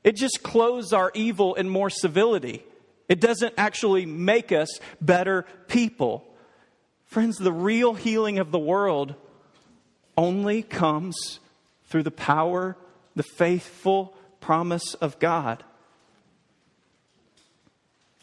It 0.04 0.16
just 0.16 0.42
clothes 0.42 0.94
our 0.94 1.12
evil 1.14 1.54
in 1.56 1.70
more 1.70 1.90
civility. 1.90 2.64
It 3.08 3.20
doesn't 3.20 3.54
actually 3.58 4.06
make 4.06 4.52
us 4.52 4.80
better 5.00 5.46
people. 5.68 6.26
Friends, 7.06 7.38
the 7.38 7.52
real 7.52 7.94
healing 7.94 8.40
of 8.40 8.52
the 8.52 8.60
world 8.60 9.16
only 10.18 10.62
comes 10.62 11.40
through 11.86 12.04
the 12.04 12.12
power, 12.12 12.78
the 13.16 13.24
faithful 13.24 14.16
promise 14.40 14.94
of 14.96 15.20
God. 15.20 15.64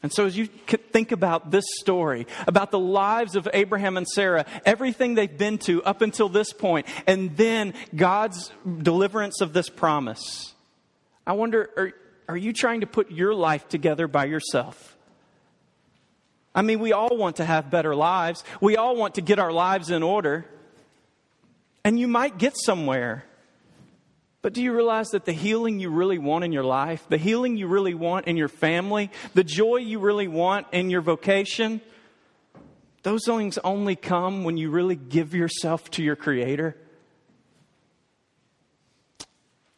And 0.02 0.12
so, 0.12 0.26
as 0.26 0.36
you 0.36 0.46
think 0.46 1.10
about 1.10 1.50
this 1.50 1.64
story, 1.80 2.26
about 2.46 2.70
the 2.70 2.78
lives 2.78 3.34
of 3.34 3.48
Abraham 3.52 3.96
and 3.96 4.06
Sarah, 4.06 4.46
everything 4.64 5.14
they've 5.14 5.36
been 5.36 5.58
to 5.58 5.82
up 5.82 6.02
until 6.02 6.28
this 6.28 6.52
point, 6.52 6.86
and 7.06 7.36
then 7.36 7.74
God's 7.94 8.52
deliverance 8.82 9.40
of 9.40 9.52
this 9.52 9.68
promise, 9.68 10.54
I 11.26 11.32
wonder 11.32 11.70
are, 11.76 11.92
are 12.28 12.36
you 12.36 12.52
trying 12.52 12.82
to 12.82 12.86
put 12.86 13.10
your 13.10 13.34
life 13.34 13.68
together 13.68 14.06
by 14.06 14.26
yourself? 14.26 14.96
I 16.54 16.62
mean, 16.62 16.78
we 16.78 16.92
all 16.92 17.16
want 17.16 17.36
to 17.36 17.44
have 17.44 17.68
better 17.68 17.94
lives, 17.96 18.44
we 18.60 18.76
all 18.76 18.94
want 18.94 19.16
to 19.16 19.20
get 19.20 19.40
our 19.40 19.52
lives 19.52 19.90
in 19.90 20.04
order, 20.04 20.46
and 21.84 21.98
you 21.98 22.08
might 22.08 22.38
get 22.38 22.56
somewhere. 22.56 23.24
But 24.40 24.52
do 24.52 24.62
you 24.62 24.72
realize 24.72 25.08
that 25.10 25.24
the 25.24 25.32
healing 25.32 25.80
you 25.80 25.90
really 25.90 26.18
want 26.18 26.44
in 26.44 26.52
your 26.52 26.64
life, 26.64 27.04
the 27.08 27.18
healing 27.18 27.56
you 27.56 27.66
really 27.66 27.94
want 27.94 28.26
in 28.26 28.36
your 28.36 28.48
family, 28.48 29.10
the 29.34 29.44
joy 29.44 29.76
you 29.76 29.98
really 29.98 30.28
want 30.28 30.66
in 30.72 30.90
your 30.90 31.00
vocation, 31.00 31.80
those 33.02 33.24
things 33.24 33.58
only 33.58 33.96
come 33.96 34.44
when 34.44 34.56
you 34.56 34.70
really 34.70 34.96
give 34.96 35.34
yourself 35.34 35.90
to 35.92 36.02
your 36.02 36.16
Creator? 36.16 36.76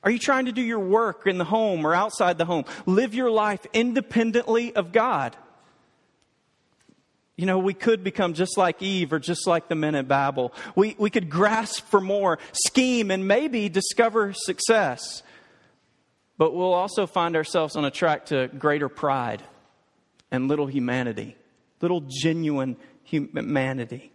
Are 0.03 0.11
you 0.11 0.19
trying 0.19 0.47
to 0.47 0.53
do 0.53 0.63
your 0.63 0.79
work 0.79 1.27
in 1.27 1.39
the 1.39 1.45
home 1.45 1.87
or 1.87 1.95
outside 1.95 2.39
the 2.39 2.47
home? 2.47 2.65
Live 2.87 3.15
your 3.15 3.31
life 3.31 3.67
independently 3.73 4.75
of 4.75 4.93
God. 4.93 5.37
You 7.41 7.47
know, 7.47 7.59
we 7.59 7.73
could 7.73 8.05
become 8.05 8.35
just 8.35 8.59
like 8.59 8.83
Eve 8.83 9.15
or 9.15 9.19
just 9.19 9.47
like 9.47 9.69
the 9.69 9.75
men 9.75 9.95
at 9.95 10.07
Babel. 10.07 10.53
We, 10.77 10.95
we 10.99 11.09
could 11.09 11.31
grasp 11.31 11.87
for 11.87 11.99
more, 11.99 12.39
scheme, 12.53 13.11
and 13.11 13.27
maybe 13.27 13.71
discover 13.71 14.35
success. 14.35 15.23
But 16.37 16.55
we'll 16.55 16.75
also 16.75 17.07
find 17.07 17.37
ourselves 17.37 17.77
on 17.77 17.87
a 17.87 17.91
track 17.91 18.27
to 18.27 18.49
greater 18.49 18.91
pride 18.91 19.43
and 20.31 20.49
little 20.49 20.67
humanity, 20.67 21.35
little 21.81 22.03
genuine 22.07 22.77
humanity. 23.05 24.13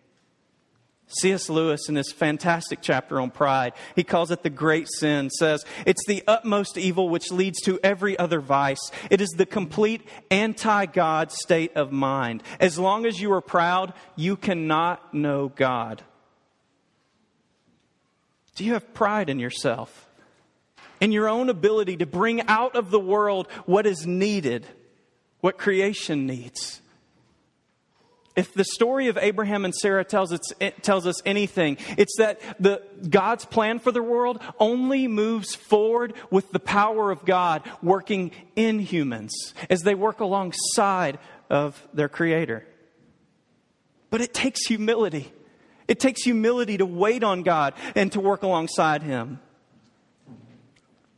C.S. 1.07 1.50
Lewis, 1.50 1.88
in 1.88 1.95
his 1.95 2.12
fantastic 2.12 2.79
chapter 2.81 3.19
on 3.19 3.29
pride, 3.29 3.74
he 3.95 4.03
calls 4.03 4.31
it 4.31 4.41
the 4.41 4.50
great 4.50 4.88
sin, 4.89 5.29
says, 5.29 5.63
It's 5.85 6.05
the 6.07 6.24
utmost 6.27 6.77
evil 6.77 7.09
which 7.09 7.31
leads 7.31 7.62
to 7.62 7.79
every 7.83 8.17
other 8.17 8.39
vice. 8.39 8.91
It 9.12 9.21
is 9.21 9.29
the 9.29 9.45
complete 9.45 10.01
anti 10.31 10.88
God 10.88 11.31
state 11.31 11.74
of 11.75 11.91
mind. 11.91 12.41
As 12.59 12.79
long 12.79 13.05
as 13.05 13.21
you 13.21 13.31
are 13.33 13.41
proud, 13.41 13.93
you 14.15 14.35
cannot 14.35 15.13
know 15.13 15.50
God. 15.50 16.03
Do 18.55 18.65
you 18.65 18.74
have 18.74 18.93
pride 18.93 19.29
in 19.29 19.38
yourself? 19.38 20.09
In 21.00 21.12
your 21.12 21.29
own 21.29 21.50
ability 21.50 21.97
to 21.97 22.05
bring 22.05 22.41
out 22.47 22.75
of 22.75 22.89
the 22.89 23.00
world 23.00 23.47
what 23.65 23.85
is 23.85 24.07
needed, 24.07 24.65
what 25.41 25.57
creation 25.57 26.25
needs? 26.25 26.81
If 28.36 28.54
the 28.54 28.65
story 28.65 29.08
of 29.08 29.18
Abraham 29.18 29.63
and 29.63 29.74
Sarah 29.74 30.04
tells 30.04 30.34
us, 30.34 30.54
tells 30.82 31.08
us 31.08 31.22
anything, 31.25 31.77
it's 31.98 32.15
that 32.18 32.42
the, 32.60 32.82
God's 33.10 33.46
plan 33.46 33.80
for 33.80 33.92
the 33.92 34.04
world 34.04 34.42
only 34.60 35.08
moves 35.08 35.56
forward 35.56 36.13
with 36.30 36.51
the 36.51 36.60
power 36.60 37.12
of 37.12 37.25
God 37.25 37.63
working 37.82 38.32
in 38.56 38.80
humans 38.80 39.54
as 39.70 39.82
they 39.82 39.96
work 39.96 40.20
alongside 40.20 41.18
of 41.50 41.88
their 41.94 42.10
Creator. 42.10 42.65
But 44.10 44.22
it 44.22 44.34
takes 44.34 44.65
humility. 44.68 45.32
It 45.88 46.00
takes 46.00 46.24
humility 46.24 46.77
to 46.77 46.86
wait 46.86 47.24
on 47.24 47.44
God 47.44 47.74
and 47.96 48.12
to 48.13 48.20
work 48.20 48.44
alongside 48.44 49.01
Him. 49.01 49.39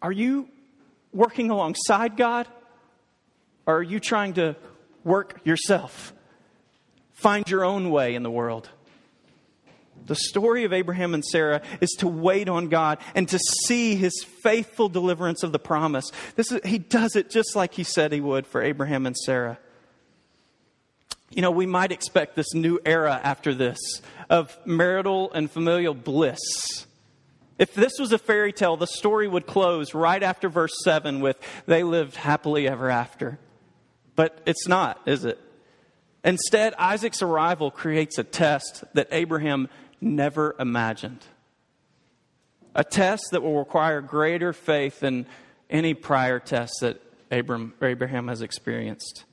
Are 0.02 0.12
you 0.12 0.50
working 1.14 1.50
alongside 1.50 2.18
God? 2.18 2.48
Or 3.66 3.78
are 3.78 3.84
you 3.84 4.00
trying 4.00 4.34
to 4.36 4.56
work 5.04 5.42
yourself? 5.44 6.14
Find 7.18 7.50
your 7.50 7.66
own 7.66 7.90
way 7.90 8.14
in 8.14 8.22
the 8.22 8.30
world. 8.30 8.70
The 10.06 10.16
story 10.16 10.66
of 10.66 10.72
Abraham 10.72 11.16
and 11.16 11.26
Sarah 11.26 11.64
is 11.82 11.90
to 11.98 12.08
wait 12.08 12.48
on 12.48 12.70
God 12.70 13.00
and 13.16 13.28
to 13.30 13.40
see 13.66 13.96
his 13.96 14.24
faithful 14.44 14.88
deliverance 14.88 15.42
of 15.42 15.52
the 15.52 15.58
promise. 15.58 16.12
This 16.36 16.52
is, 16.52 16.62
he 16.64 16.78
does 16.78 17.16
it 17.16 17.32
just 17.32 17.56
like 17.56 17.74
he 17.74 17.84
said 17.84 18.12
he 18.12 18.22
would 18.22 18.46
for 18.46 18.62
Abraham 18.62 19.08
and 19.08 19.18
Sarah. 19.18 19.58
You 21.32 21.42
know, 21.42 21.50
we 21.50 21.66
might 21.66 21.92
expect 21.92 22.36
this 22.36 22.54
new 22.54 22.80
era 22.86 23.20
after 23.22 23.54
this 23.56 23.80
of 24.30 24.56
marital 24.64 25.32
and 25.34 25.50
familial 25.50 25.96
bliss. 25.96 26.40
If 27.58 27.74
this 27.74 27.98
was 28.00 28.12
a 28.12 28.20
fairy 28.20 28.54
tale, 28.54 28.78
the 28.78 28.86
story 28.86 29.28
would 29.28 29.48
close 29.48 29.96
right 29.96 30.22
after 30.22 30.50
verse 30.50 30.76
7 30.84 31.20
with, 31.20 31.40
they 31.66 31.82
lived 31.82 32.16
happily 32.16 32.68
ever 32.68 32.92
after. 32.92 33.40
But 34.16 34.40
it's 34.46 34.68
not, 34.68 35.02
is 35.08 35.26
it? 35.26 35.40
Instead, 36.28 36.74
Isaac's 36.78 37.22
arrival 37.22 37.72
creates 37.72 38.18
a 38.18 38.24
test 38.24 38.84
that 38.94 39.08
Abraham 39.12 39.70
never 40.02 40.58
imagined. 40.60 41.26
A 42.76 42.84
test 42.84 43.30
that 43.32 43.42
will 43.42 43.58
require 43.58 44.02
greater 44.02 44.52
faith 44.52 45.00
than 45.00 45.26
any 45.70 45.94
prior 45.94 46.40
test 46.40 46.74
that 46.82 47.02
Abraham 47.32 48.28
has 48.28 48.42
experienced. 48.42 49.24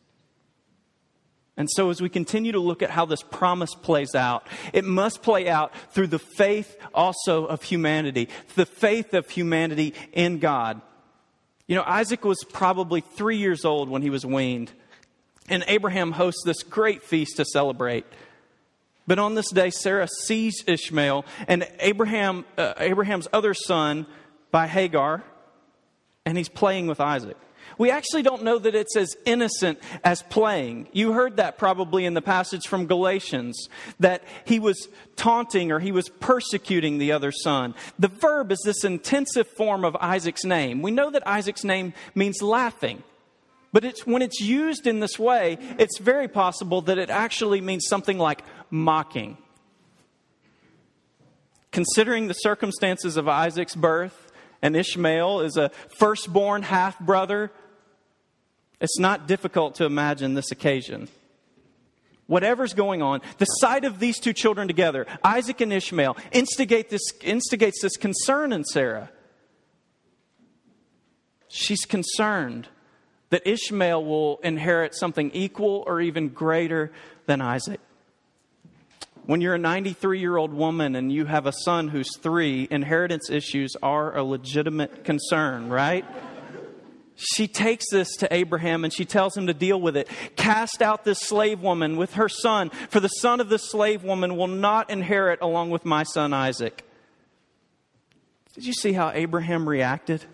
And 1.56 1.68
so, 1.68 1.90
as 1.90 2.00
we 2.00 2.08
continue 2.08 2.52
to 2.52 2.60
look 2.60 2.80
at 2.80 2.90
how 2.90 3.06
this 3.06 3.22
promise 3.24 3.74
plays 3.74 4.14
out, 4.14 4.46
it 4.72 4.84
must 4.84 5.20
play 5.20 5.48
out 5.48 5.72
through 5.90 6.08
the 6.08 6.20
faith 6.20 6.76
also 6.94 7.44
of 7.44 7.64
humanity, 7.64 8.28
the 8.54 8.66
faith 8.66 9.14
of 9.14 9.28
humanity 9.28 9.94
in 10.12 10.38
God. 10.38 10.80
You 11.66 11.74
know, 11.74 11.84
Isaac 11.84 12.24
was 12.24 12.44
probably 12.52 13.00
three 13.00 13.38
years 13.38 13.64
old 13.64 13.88
when 13.88 14.02
he 14.02 14.10
was 14.10 14.24
weaned. 14.24 14.70
And 15.48 15.64
Abraham 15.68 16.12
hosts 16.12 16.42
this 16.44 16.62
great 16.62 17.02
feast 17.02 17.36
to 17.36 17.44
celebrate. 17.44 18.06
But 19.06 19.18
on 19.18 19.34
this 19.34 19.50
day, 19.50 19.70
Sarah 19.70 20.08
sees 20.08 20.64
Ishmael 20.66 21.26
and 21.46 21.68
Abraham, 21.80 22.44
uh, 22.56 22.74
Abraham's 22.78 23.28
other 23.32 23.52
son 23.52 24.06
by 24.50 24.66
Hagar, 24.66 25.22
and 26.24 26.38
he's 26.38 26.48
playing 26.48 26.86
with 26.86 27.00
Isaac. 27.00 27.36
We 27.76 27.90
actually 27.90 28.22
don't 28.22 28.44
know 28.44 28.58
that 28.58 28.74
it's 28.74 28.96
as 28.96 29.16
innocent 29.24 29.78
as 30.04 30.22
playing. 30.22 30.88
You 30.92 31.12
heard 31.12 31.36
that 31.36 31.58
probably 31.58 32.04
in 32.04 32.14
the 32.14 32.22
passage 32.22 32.66
from 32.66 32.86
Galatians, 32.86 33.68
that 34.00 34.22
he 34.44 34.58
was 34.58 34.88
taunting 35.16 35.72
or 35.72 35.80
he 35.80 35.92
was 35.92 36.08
persecuting 36.08 36.98
the 36.98 37.12
other 37.12 37.32
son. 37.32 37.74
The 37.98 38.08
verb 38.08 38.52
is 38.52 38.60
this 38.64 38.84
intensive 38.84 39.48
form 39.48 39.84
of 39.84 39.96
Isaac's 39.96 40.44
name. 40.44 40.82
We 40.82 40.92
know 40.92 41.10
that 41.10 41.26
Isaac's 41.26 41.64
name 41.64 41.94
means 42.14 42.42
laughing. 42.42 43.02
But 43.74 43.84
it's, 43.84 44.06
when 44.06 44.22
it's 44.22 44.40
used 44.40 44.86
in 44.86 45.00
this 45.00 45.18
way, 45.18 45.58
it's 45.80 45.98
very 45.98 46.28
possible 46.28 46.80
that 46.82 46.96
it 46.96 47.10
actually 47.10 47.60
means 47.60 47.86
something 47.88 48.18
like 48.18 48.44
mocking. 48.70 49.36
Considering 51.72 52.28
the 52.28 52.34
circumstances 52.34 53.16
of 53.16 53.26
Isaac's 53.26 53.74
birth, 53.74 54.30
and 54.62 54.76
Ishmael 54.76 55.40
is 55.40 55.56
a 55.56 55.72
firstborn 55.98 56.62
half 56.62 57.00
brother, 57.00 57.50
it's 58.80 59.00
not 59.00 59.26
difficult 59.26 59.74
to 59.74 59.86
imagine 59.86 60.34
this 60.34 60.52
occasion. 60.52 61.08
Whatever's 62.28 62.74
going 62.74 63.02
on, 63.02 63.22
the 63.38 63.46
sight 63.46 63.84
of 63.84 63.98
these 63.98 64.20
two 64.20 64.32
children 64.32 64.68
together, 64.68 65.04
Isaac 65.24 65.60
and 65.60 65.72
Ishmael, 65.72 66.16
instigate 66.30 66.90
this, 66.90 67.02
instigates 67.24 67.82
this 67.82 67.96
concern 67.96 68.52
in 68.52 68.62
Sarah. 68.62 69.10
She's 71.48 71.84
concerned 71.84 72.68
that 73.34 73.48
Ishmael 73.48 74.04
will 74.04 74.38
inherit 74.44 74.94
something 74.94 75.32
equal 75.34 75.82
or 75.88 76.00
even 76.00 76.28
greater 76.28 76.92
than 77.26 77.40
Isaac. 77.40 77.80
When 79.26 79.40
you're 79.40 79.56
a 79.56 79.58
93 79.58 80.20
year 80.20 80.36
old 80.36 80.54
woman 80.54 80.94
and 80.94 81.10
you 81.10 81.24
have 81.24 81.44
a 81.44 81.52
son 81.64 81.88
who's 81.88 82.16
three, 82.18 82.68
inheritance 82.70 83.30
issues 83.30 83.74
are 83.82 84.16
a 84.16 84.22
legitimate 84.22 85.02
concern, 85.02 85.68
right? 85.68 86.04
She 87.16 87.48
takes 87.48 87.86
this 87.90 88.14
to 88.18 88.32
Abraham 88.32 88.84
and 88.84 88.92
she 88.92 89.04
tells 89.04 89.36
him 89.36 89.48
to 89.48 89.54
deal 89.54 89.80
with 89.80 89.96
it. 89.96 90.08
Cast 90.36 90.80
out 90.80 91.04
this 91.04 91.18
slave 91.18 91.58
woman 91.58 91.96
with 91.96 92.12
her 92.12 92.28
son, 92.28 92.70
for 92.88 93.00
the 93.00 93.08
son 93.08 93.40
of 93.40 93.48
this 93.48 93.68
slave 93.68 94.04
woman 94.04 94.36
will 94.36 94.46
not 94.46 94.90
inherit 94.90 95.40
along 95.42 95.70
with 95.70 95.84
my 95.84 96.04
son 96.04 96.32
Isaac. 96.32 96.84
Did 98.54 98.64
you 98.64 98.74
see 98.74 98.92
how 98.92 99.10
Abraham 99.12 99.68
reacted? 99.68 100.24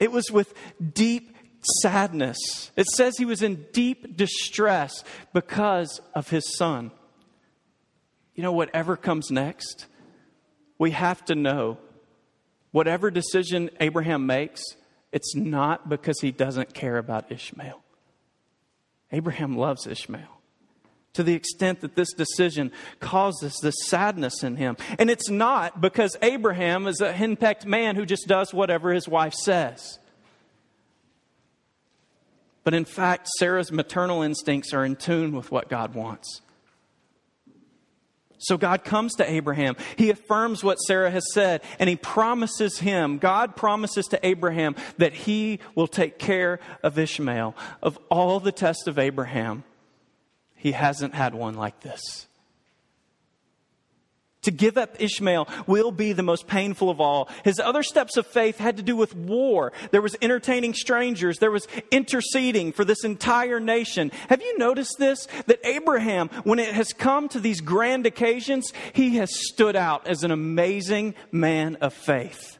It 0.00 0.10
was 0.10 0.32
with 0.32 0.52
deep 0.94 1.29
sadness. 1.62 2.70
It 2.76 2.86
says 2.86 3.16
he 3.16 3.24
was 3.24 3.42
in 3.42 3.66
deep 3.72 4.16
distress 4.16 5.04
because 5.32 6.00
of 6.14 6.30
his 6.30 6.56
son. 6.56 6.90
You 8.34 8.42
know, 8.42 8.52
whatever 8.52 8.96
comes 8.96 9.30
next, 9.30 9.86
we 10.78 10.92
have 10.92 11.24
to 11.26 11.34
know 11.34 11.78
whatever 12.70 13.10
decision 13.10 13.70
Abraham 13.80 14.26
makes, 14.26 14.62
it's 15.12 15.34
not 15.34 15.88
because 15.88 16.20
he 16.20 16.30
doesn't 16.30 16.72
care 16.72 16.96
about 16.96 17.30
Ishmael. 17.30 17.82
Abraham 19.12 19.56
loves 19.56 19.86
Ishmael 19.86 20.40
to 21.12 21.22
the 21.22 21.34
extent 21.34 21.80
that 21.80 21.96
this 21.96 22.12
decision 22.12 22.70
causes 23.00 23.58
this 23.62 23.74
sadness 23.86 24.42
in 24.42 24.56
him. 24.56 24.76
And 24.98 25.10
it's 25.10 25.28
not 25.28 25.80
because 25.80 26.16
Abraham 26.22 26.86
is 26.86 27.00
a 27.00 27.12
henpecked 27.12 27.66
man 27.66 27.96
who 27.96 28.06
just 28.06 28.26
does 28.28 28.54
whatever 28.54 28.92
his 28.92 29.08
wife 29.08 29.34
says. 29.34 29.98
But 32.64 32.74
in 32.74 32.84
fact, 32.84 33.28
Sarah's 33.38 33.72
maternal 33.72 34.22
instincts 34.22 34.74
are 34.74 34.84
in 34.84 34.96
tune 34.96 35.34
with 35.34 35.50
what 35.50 35.68
God 35.68 35.94
wants. 35.94 36.42
So 38.38 38.56
God 38.56 38.84
comes 38.84 39.14
to 39.16 39.30
Abraham. 39.30 39.76
He 39.96 40.08
affirms 40.08 40.64
what 40.64 40.76
Sarah 40.76 41.10
has 41.10 41.24
said, 41.34 41.62
and 41.78 41.90
he 41.90 41.96
promises 41.96 42.78
him, 42.78 43.18
God 43.18 43.54
promises 43.54 44.06
to 44.06 44.26
Abraham 44.26 44.76
that 44.96 45.12
he 45.12 45.60
will 45.74 45.86
take 45.86 46.18
care 46.18 46.58
of 46.82 46.98
Ishmael. 46.98 47.54
Of 47.82 47.98
all 48.10 48.40
the 48.40 48.52
tests 48.52 48.86
of 48.86 48.98
Abraham, 48.98 49.62
he 50.56 50.72
hasn't 50.72 51.14
had 51.14 51.34
one 51.34 51.54
like 51.54 51.80
this. 51.80 52.26
To 54.42 54.50
give 54.50 54.78
up 54.78 54.96
Ishmael 54.98 55.48
will 55.66 55.90
be 55.90 56.14
the 56.14 56.22
most 56.22 56.46
painful 56.46 56.88
of 56.88 57.00
all. 57.00 57.28
His 57.44 57.60
other 57.60 57.82
steps 57.82 58.16
of 58.16 58.26
faith 58.26 58.56
had 58.56 58.78
to 58.78 58.82
do 58.82 58.96
with 58.96 59.14
war. 59.14 59.72
There 59.90 60.00
was 60.00 60.16
entertaining 60.22 60.72
strangers. 60.72 61.38
There 61.38 61.50
was 61.50 61.68
interceding 61.90 62.72
for 62.72 62.84
this 62.84 63.04
entire 63.04 63.60
nation. 63.60 64.10
Have 64.30 64.40
you 64.40 64.56
noticed 64.56 64.96
this? 64.98 65.26
That 65.46 65.60
Abraham, 65.64 66.28
when 66.44 66.58
it 66.58 66.72
has 66.72 66.94
come 66.94 67.28
to 67.30 67.40
these 67.40 67.60
grand 67.60 68.06
occasions, 68.06 68.72
he 68.94 69.16
has 69.16 69.30
stood 69.34 69.76
out 69.76 70.06
as 70.06 70.24
an 70.24 70.30
amazing 70.30 71.14
man 71.30 71.76
of 71.76 71.92
faith. 71.92 72.58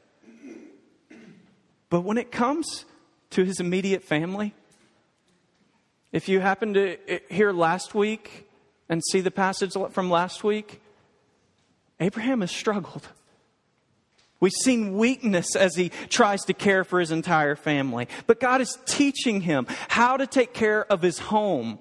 But 1.89 2.03
when 2.03 2.19
it 2.19 2.31
comes 2.31 2.85
to 3.31 3.45
his 3.45 3.59
immediate 3.59 4.05
family, 4.05 4.55
if 6.13 6.29
you 6.29 6.41
happen 6.41 6.75
to 6.75 6.99
hear 7.31 7.53
last 7.53 7.95
week 7.95 8.49
and 8.89 9.03
see 9.11 9.21
the 9.21 9.31
passage 9.31 9.73
from 9.93 10.11
last 10.11 10.45
week, 10.45 10.83
Abraham 12.01 12.41
has 12.41 12.51
struggled. 12.51 13.07
We've 14.41 14.53
seen 14.53 14.97
weakness 14.97 15.55
as 15.55 15.77
he 15.77 15.91
tries 16.09 16.43
to 16.47 16.55
care 16.55 16.83
for 16.83 16.99
his 16.99 17.11
entire 17.11 17.55
family. 17.55 18.09
But 18.27 18.41
God 18.41 18.63
is 18.63 18.79
teaching 18.87 19.43
him 19.43 19.67
how 19.89 20.17
to 20.17 20.27
take 20.27 20.55
care 20.55 20.85
of 20.91 21.03
his 21.03 21.19
home, 21.19 21.79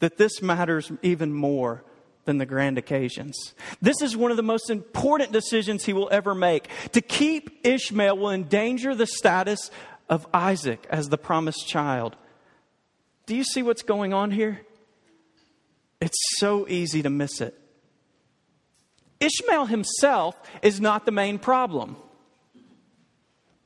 that 0.00 0.18
this 0.18 0.42
matters 0.42 0.90
even 1.02 1.32
more 1.32 1.84
than 2.24 2.38
the 2.38 2.46
grand 2.46 2.78
occasions. 2.78 3.54
This 3.80 4.02
is 4.02 4.16
one 4.16 4.32
of 4.32 4.36
the 4.36 4.42
most 4.42 4.70
important 4.70 5.30
decisions 5.32 5.84
he 5.84 5.92
will 5.92 6.08
ever 6.10 6.34
make. 6.34 6.68
To 6.92 7.00
keep 7.00 7.64
Ishmael 7.64 8.18
will 8.18 8.30
endanger 8.30 8.94
the 8.94 9.06
status 9.06 9.70
of 10.08 10.26
Isaac 10.34 10.84
as 10.90 11.08
the 11.08 11.18
promised 11.18 11.68
child. 11.68 12.16
Do 13.26 13.36
you 13.36 13.44
see 13.44 13.62
what's 13.62 13.82
going 13.82 14.12
on 14.12 14.32
here? 14.32 14.62
It's 16.00 16.18
so 16.38 16.66
easy 16.68 17.02
to 17.02 17.10
miss 17.10 17.40
it. 17.40 17.56
Ishmael 19.22 19.66
himself 19.66 20.36
is 20.62 20.80
not 20.80 21.06
the 21.06 21.12
main 21.12 21.38
problem. 21.38 21.96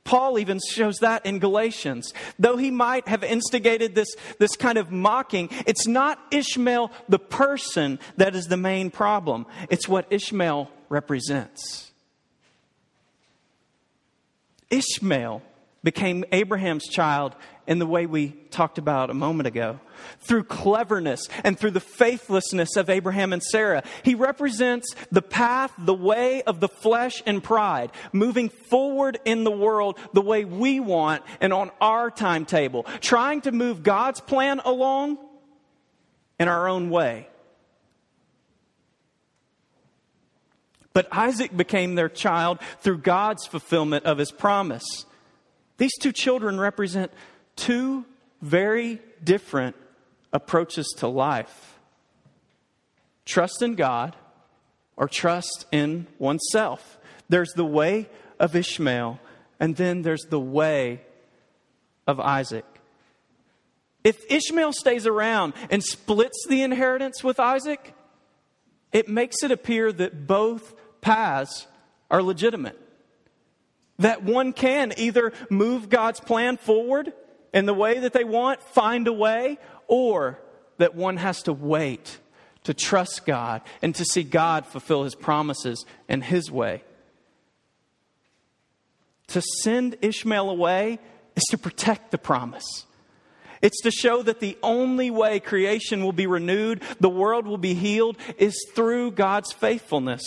Paul 0.04 0.38
even 0.38 0.60
shows 0.70 0.98
that 0.98 1.26
in 1.26 1.40
Galatians. 1.40 2.14
Though 2.38 2.56
he 2.56 2.70
might 2.70 3.08
have 3.08 3.24
instigated 3.24 3.94
this, 3.94 4.14
this 4.38 4.54
kind 4.54 4.78
of 4.78 4.92
mocking, 4.92 5.48
it's 5.66 5.86
not 5.86 6.18
Ishmael 6.30 6.92
the 7.08 7.18
person 7.18 7.98
that 8.16 8.36
is 8.36 8.46
the 8.46 8.56
main 8.56 8.90
problem. 8.90 9.46
It's 9.68 9.88
what 9.88 10.06
Ishmael 10.10 10.70
represents. 10.88 11.90
Ishmael 14.70 15.42
became 15.82 16.24
Abraham's 16.32 16.86
child 16.88 17.34
in 17.66 17.78
the 17.78 17.86
way 17.86 18.06
we 18.06 18.28
talked 18.50 18.78
about 18.78 19.10
a 19.10 19.14
moment 19.14 19.46
ago. 19.46 19.80
Through 20.20 20.44
cleverness 20.44 21.28
and 21.42 21.58
through 21.58 21.72
the 21.72 21.80
faithlessness 21.80 22.76
of 22.76 22.90
Abraham 22.90 23.32
and 23.32 23.42
Sarah, 23.42 23.82
he 24.02 24.14
represents 24.14 24.94
the 25.10 25.22
path, 25.22 25.72
the 25.78 25.94
way 25.94 26.42
of 26.42 26.60
the 26.60 26.68
flesh 26.68 27.22
and 27.26 27.42
pride, 27.42 27.90
moving 28.12 28.48
forward 28.48 29.18
in 29.24 29.44
the 29.44 29.50
world 29.50 29.98
the 30.12 30.20
way 30.20 30.44
we 30.44 30.80
want 30.80 31.22
and 31.40 31.52
on 31.52 31.70
our 31.80 32.10
timetable, 32.10 32.84
trying 33.00 33.40
to 33.42 33.52
move 33.52 33.82
God's 33.82 34.20
plan 34.20 34.60
along 34.64 35.18
in 36.38 36.48
our 36.48 36.68
own 36.68 36.90
way. 36.90 37.28
But 40.92 41.08
Isaac 41.12 41.54
became 41.54 41.94
their 41.94 42.08
child 42.08 42.58
through 42.80 42.98
God's 42.98 43.46
fulfillment 43.46 44.06
of 44.06 44.16
his 44.16 44.32
promise. 44.32 45.04
These 45.76 45.92
two 45.98 46.10
children 46.10 46.58
represent 46.58 47.12
two 47.56 48.04
very 48.40 49.00
different 49.24 49.76
approaches 50.32 50.86
to 50.98 51.08
life 51.08 51.76
trust 53.24 53.60
in 53.60 53.74
God 53.74 54.16
or 54.96 55.08
trust 55.08 55.66
in 55.72 56.06
oneself. 56.18 56.98
There's 57.28 57.52
the 57.52 57.64
way 57.64 58.08
of 58.38 58.56
Ishmael, 58.56 59.18
and 59.60 59.76
then 59.76 60.02
there's 60.02 60.24
the 60.30 60.40
way 60.40 61.02
of 62.06 62.20
Isaac. 62.20 62.64
If 64.04 64.24
Ishmael 64.30 64.72
stays 64.72 65.06
around 65.06 65.54
and 65.68 65.82
splits 65.82 66.46
the 66.48 66.62
inheritance 66.62 67.24
with 67.24 67.40
Isaac, 67.40 67.94
it 68.92 69.08
makes 69.08 69.42
it 69.42 69.50
appear 69.50 69.92
that 69.92 70.26
both 70.26 70.74
paths 71.00 71.66
are 72.10 72.22
legitimate. 72.22 72.80
That 73.98 74.22
one 74.22 74.52
can 74.52 74.92
either 74.96 75.32
move 75.50 75.88
God's 75.88 76.20
plan 76.20 76.56
forward 76.56 77.12
in 77.52 77.66
the 77.66 77.74
way 77.74 77.98
that 78.00 78.12
they 78.12 78.24
want, 78.24 78.62
find 78.62 79.06
a 79.08 79.12
way, 79.12 79.58
or 79.88 80.38
that 80.78 80.94
one 80.94 81.16
has 81.16 81.42
to 81.42 81.52
wait 81.52 82.18
to 82.64 82.74
trust 82.74 83.24
God 83.24 83.62
and 83.80 83.94
to 83.94 84.04
see 84.04 84.22
God 84.24 84.66
fulfill 84.66 85.04
his 85.04 85.14
promises 85.14 85.84
in 86.08 86.20
his 86.20 86.50
way. 86.50 86.82
To 89.28 89.42
send 89.62 89.96
Ishmael 90.02 90.50
away 90.50 90.98
is 91.36 91.44
to 91.50 91.58
protect 91.58 92.10
the 92.10 92.18
promise. 92.18 92.86
It's 93.62 93.80
to 93.82 93.90
show 93.90 94.22
that 94.22 94.40
the 94.40 94.58
only 94.62 95.10
way 95.10 95.40
creation 95.40 96.04
will 96.04 96.12
be 96.12 96.26
renewed, 96.26 96.82
the 97.00 97.08
world 97.08 97.46
will 97.46 97.58
be 97.58 97.74
healed, 97.74 98.16
is 98.38 98.54
through 98.74 99.12
God's 99.12 99.52
faithfulness. 99.52 100.22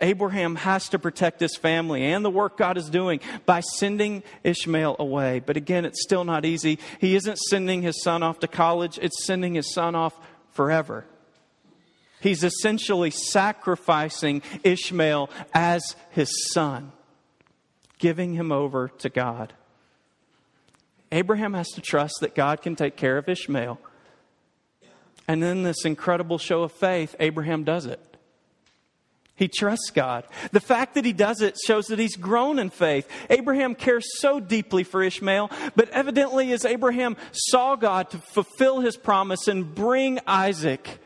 Abraham 0.00 0.56
has 0.56 0.88
to 0.90 0.98
protect 0.98 1.40
his 1.40 1.56
family 1.56 2.04
and 2.04 2.24
the 2.24 2.30
work 2.30 2.56
God 2.56 2.76
is 2.76 2.88
doing 2.88 3.20
by 3.46 3.60
sending 3.60 4.22
Ishmael 4.44 4.96
away. 4.98 5.40
But 5.40 5.56
again, 5.56 5.84
it's 5.84 6.02
still 6.02 6.24
not 6.24 6.44
easy. 6.44 6.78
He 7.00 7.14
isn't 7.16 7.38
sending 7.38 7.82
his 7.82 8.02
son 8.02 8.22
off 8.22 8.40
to 8.40 8.48
college, 8.48 8.98
it's 9.00 9.24
sending 9.24 9.54
his 9.54 9.72
son 9.72 9.94
off 9.94 10.18
forever. 10.52 11.04
He's 12.20 12.44
essentially 12.44 13.10
sacrificing 13.10 14.42
Ishmael 14.62 15.30
as 15.54 15.96
his 16.10 16.30
son, 16.52 16.92
giving 17.98 18.34
him 18.34 18.52
over 18.52 18.88
to 18.98 19.08
God. 19.08 19.54
Abraham 21.12 21.54
has 21.54 21.68
to 21.70 21.80
trust 21.80 22.16
that 22.20 22.34
God 22.34 22.62
can 22.62 22.76
take 22.76 22.96
care 22.96 23.16
of 23.16 23.28
Ishmael. 23.28 23.80
And 25.26 25.42
then 25.42 25.62
this 25.62 25.84
incredible 25.84 26.38
show 26.38 26.62
of 26.62 26.72
faith, 26.72 27.16
Abraham 27.18 27.64
does 27.64 27.86
it. 27.86 28.09
He 29.40 29.48
trusts 29.48 29.88
God. 29.90 30.24
The 30.52 30.60
fact 30.60 30.94
that 30.94 31.06
he 31.06 31.14
does 31.14 31.40
it 31.40 31.56
shows 31.66 31.86
that 31.86 31.98
he's 31.98 32.14
grown 32.14 32.58
in 32.58 32.68
faith. 32.68 33.10
Abraham 33.30 33.74
cares 33.74 34.06
so 34.20 34.38
deeply 34.38 34.84
for 34.84 35.02
Ishmael, 35.02 35.50
but 35.74 35.88
evidently, 35.88 36.52
as 36.52 36.66
Abraham 36.66 37.16
saw 37.32 37.74
God 37.74 38.10
to 38.10 38.18
fulfill 38.18 38.80
his 38.80 38.98
promise 38.98 39.48
and 39.48 39.74
bring 39.74 40.20
Isaac 40.26 40.98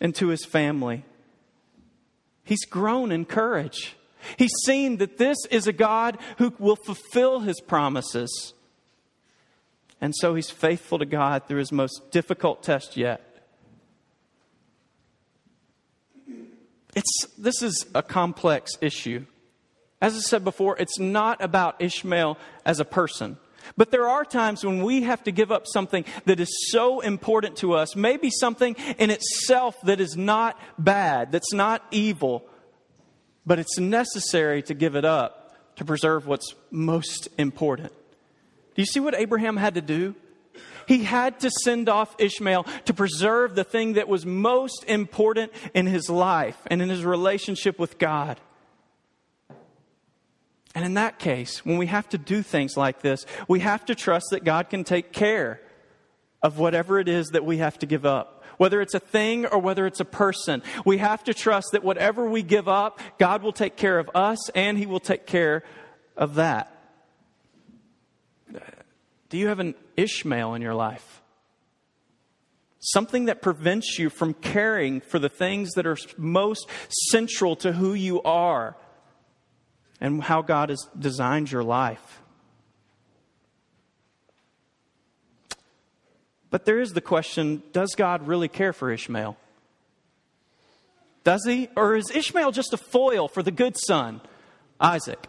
into 0.00 0.28
his 0.28 0.44
family, 0.44 1.04
he's 2.44 2.64
grown 2.64 3.10
in 3.10 3.24
courage. 3.24 3.96
He's 4.36 4.54
seen 4.64 4.98
that 4.98 5.18
this 5.18 5.38
is 5.50 5.66
a 5.66 5.72
God 5.72 6.18
who 6.38 6.54
will 6.60 6.76
fulfill 6.76 7.40
his 7.40 7.60
promises. 7.60 8.54
And 10.00 10.14
so 10.14 10.36
he's 10.36 10.50
faithful 10.50 11.00
to 11.00 11.06
God 11.06 11.48
through 11.48 11.58
his 11.58 11.72
most 11.72 12.12
difficult 12.12 12.62
test 12.62 12.96
yet. 12.96 13.31
It's, 16.94 17.26
this 17.38 17.62
is 17.62 17.86
a 17.94 18.02
complex 18.02 18.72
issue. 18.80 19.26
As 20.00 20.16
I 20.16 20.20
said 20.20 20.44
before, 20.44 20.76
it's 20.78 20.98
not 20.98 21.42
about 21.42 21.80
Ishmael 21.80 22.36
as 22.66 22.80
a 22.80 22.84
person. 22.84 23.38
But 23.76 23.90
there 23.90 24.08
are 24.08 24.24
times 24.24 24.64
when 24.64 24.82
we 24.82 25.02
have 25.02 25.22
to 25.24 25.32
give 25.32 25.52
up 25.52 25.66
something 25.66 26.04
that 26.26 26.40
is 26.40 26.70
so 26.70 27.00
important 27.00 27.56
to 27.58 27.74
us, 27.74 27.94
maybe 27.94 28.30
something 28.30 28.74
in 28.98 29.10
itself 29.10 29.80
that 29.84 30.00
is 30.00 30.16
not 30.16 30.58
bad, 30.78 31.32
that's 31.32 31.52
not 31.52 31.84
evil, 31.90 32.44
but 33.46 33.58
it's 33.58 33.78
necessary 33.78 34.62
to 34.62 34.74
give 34.74 34.96
it 34.96 35.04
up 35.04 35.56
to 35.76 35.84
preserve 35.84 36.26
what's 36.26 36.54
most 36.70 37.28
important. 37.38 37.92
Do 38.74 38.82
you 38.82 38.86
see 38.86 39.00
what 39.00 39.14
Abraham 39.14 39.56
had 39.56 39.74
to 39.74 39.80
do? 39.80 40.14
He 40.86 41.04
had 41.04 41.40
to 41.40 41.50
send 41.50 41.88
off 41.88 42.14
Ishmael 42.18 42.64
to 42.84 42.94
preserve 42.94 43.54
the 43.54 43.64
thing 43.64 43.94
that 43.94 44.08
was 44.08 44.26
most 44.26 44.84
important 44.84 45.52
in 45.74 45.86
his 45.86 46.08
life 46.08 46.58
and 46.66 46.82
in 46.82 46.88
his 46.88 47.04
relationship 47.04 47.78
with 47.78 47.98
God. 47.98 48.40
And 50.74 50.84
in 50.84 50.94
that 50.94 51.18
case, 51.18 51.64
when 51.64 51.76
we 51.76 51.86
have 51.86 52.08
to 52.10 52.18
do 52.18 52.42
things 52.42 52.76
like 52.76 53.02
this, 53.02 53.26
we 53.46 53.60
have 53.60 53.84
to 53.86 53.94
trust 53.94 54.26
that 54.30 54.44
God 54.44 54.70
can 54.70 54.84
take 54.84 55.12
care 55.12 55.60
of 56.42 56.58
whatever 56.58 56.98
it 56.98 57.08
is 57.08 57.28
that 57.28 57.44
we 57.44 57.58
have 57.58 57.78
to 57.80 57.86
give 57.86 58.06
up. 58.06 58.42
Whether 58.56 58.80
it's 58.80 58.94
a 58.94 59.00
thing 59.00 59.46
or 59.46 59.58
whether 59.58 59.86
it's 59.86 60.00
a 60.00 60.04
person, 60.04 60.62
we 60.84 60.98
have 60.98 61.24
to 61.24 61.34
trust 61.34 61.68
that 61.72 61.84
whatever 61.84 62.28
we 62.28 62.42
give 62.42 62.68
up, 62.68 63.00
God 63.18 63.42
will 63.42 63.52
take 63.52 63.76
care 63.76 63.98
of 63.98 64.10
us 64.14 64.50
and 64.50 64.78
He 64.78 64.86
will 64.86 65.00
take 65.00 65.26
care 65.26 65.62
of 66.16 66.36
that. 66.36 66.71
Do 69.32 69.38
you 69.38 69.48
have 69.48 69.60
an 69.60 69.74
Ishmael 69.96 70.52
in 70.52 70.60
your 70.60 70.74
life? 70.74 71.22
Something 72.80 73.24
that 73.24 73.40
prevents 73.40 73.98
you 73.98 74.10
from 74.10 74.34
caring 74.34 75.00
for 75.00 75.18
the 75.18 75.30
things 75.30 75.70
that 75.70 75.86
are 75.86 75.96
most 76.18 76.68
central 77.08 77.56
to 77.56 77.72
who 77.72 77.94
you 77.94 78.20
are 78.24 78.76
and 80.02 80.22
how 80.22 80.42
God 80.42 80.68
has 80.68 80.86
designed 80.98 81.50
your 81.50 81.64
life. 81.64 82.20
But 86.50 86.66
there 86.66 86.80
is 86.80 86.92
the 86.92 87.00
question 87.00 87.62
does 87.72 87.94
God 87.94 88.28
really 88.28 88.48
care 88.48 88.74
for 88.74 88.90
Ishmael? 88.90 89.38
Does 91.24 91.42
he? 91.46 91.70
Or 91.74 91.96
is 91.96 92.04
Ishmael 92.14 92.50
just 92.50 92.74
a 92.74 92.76
foil 92.76 93.28
for 93.28 93.42
the 93.42 93.50
good 93.50 93.76
son, 93.86 94.20
Isaac? 94.78 95.26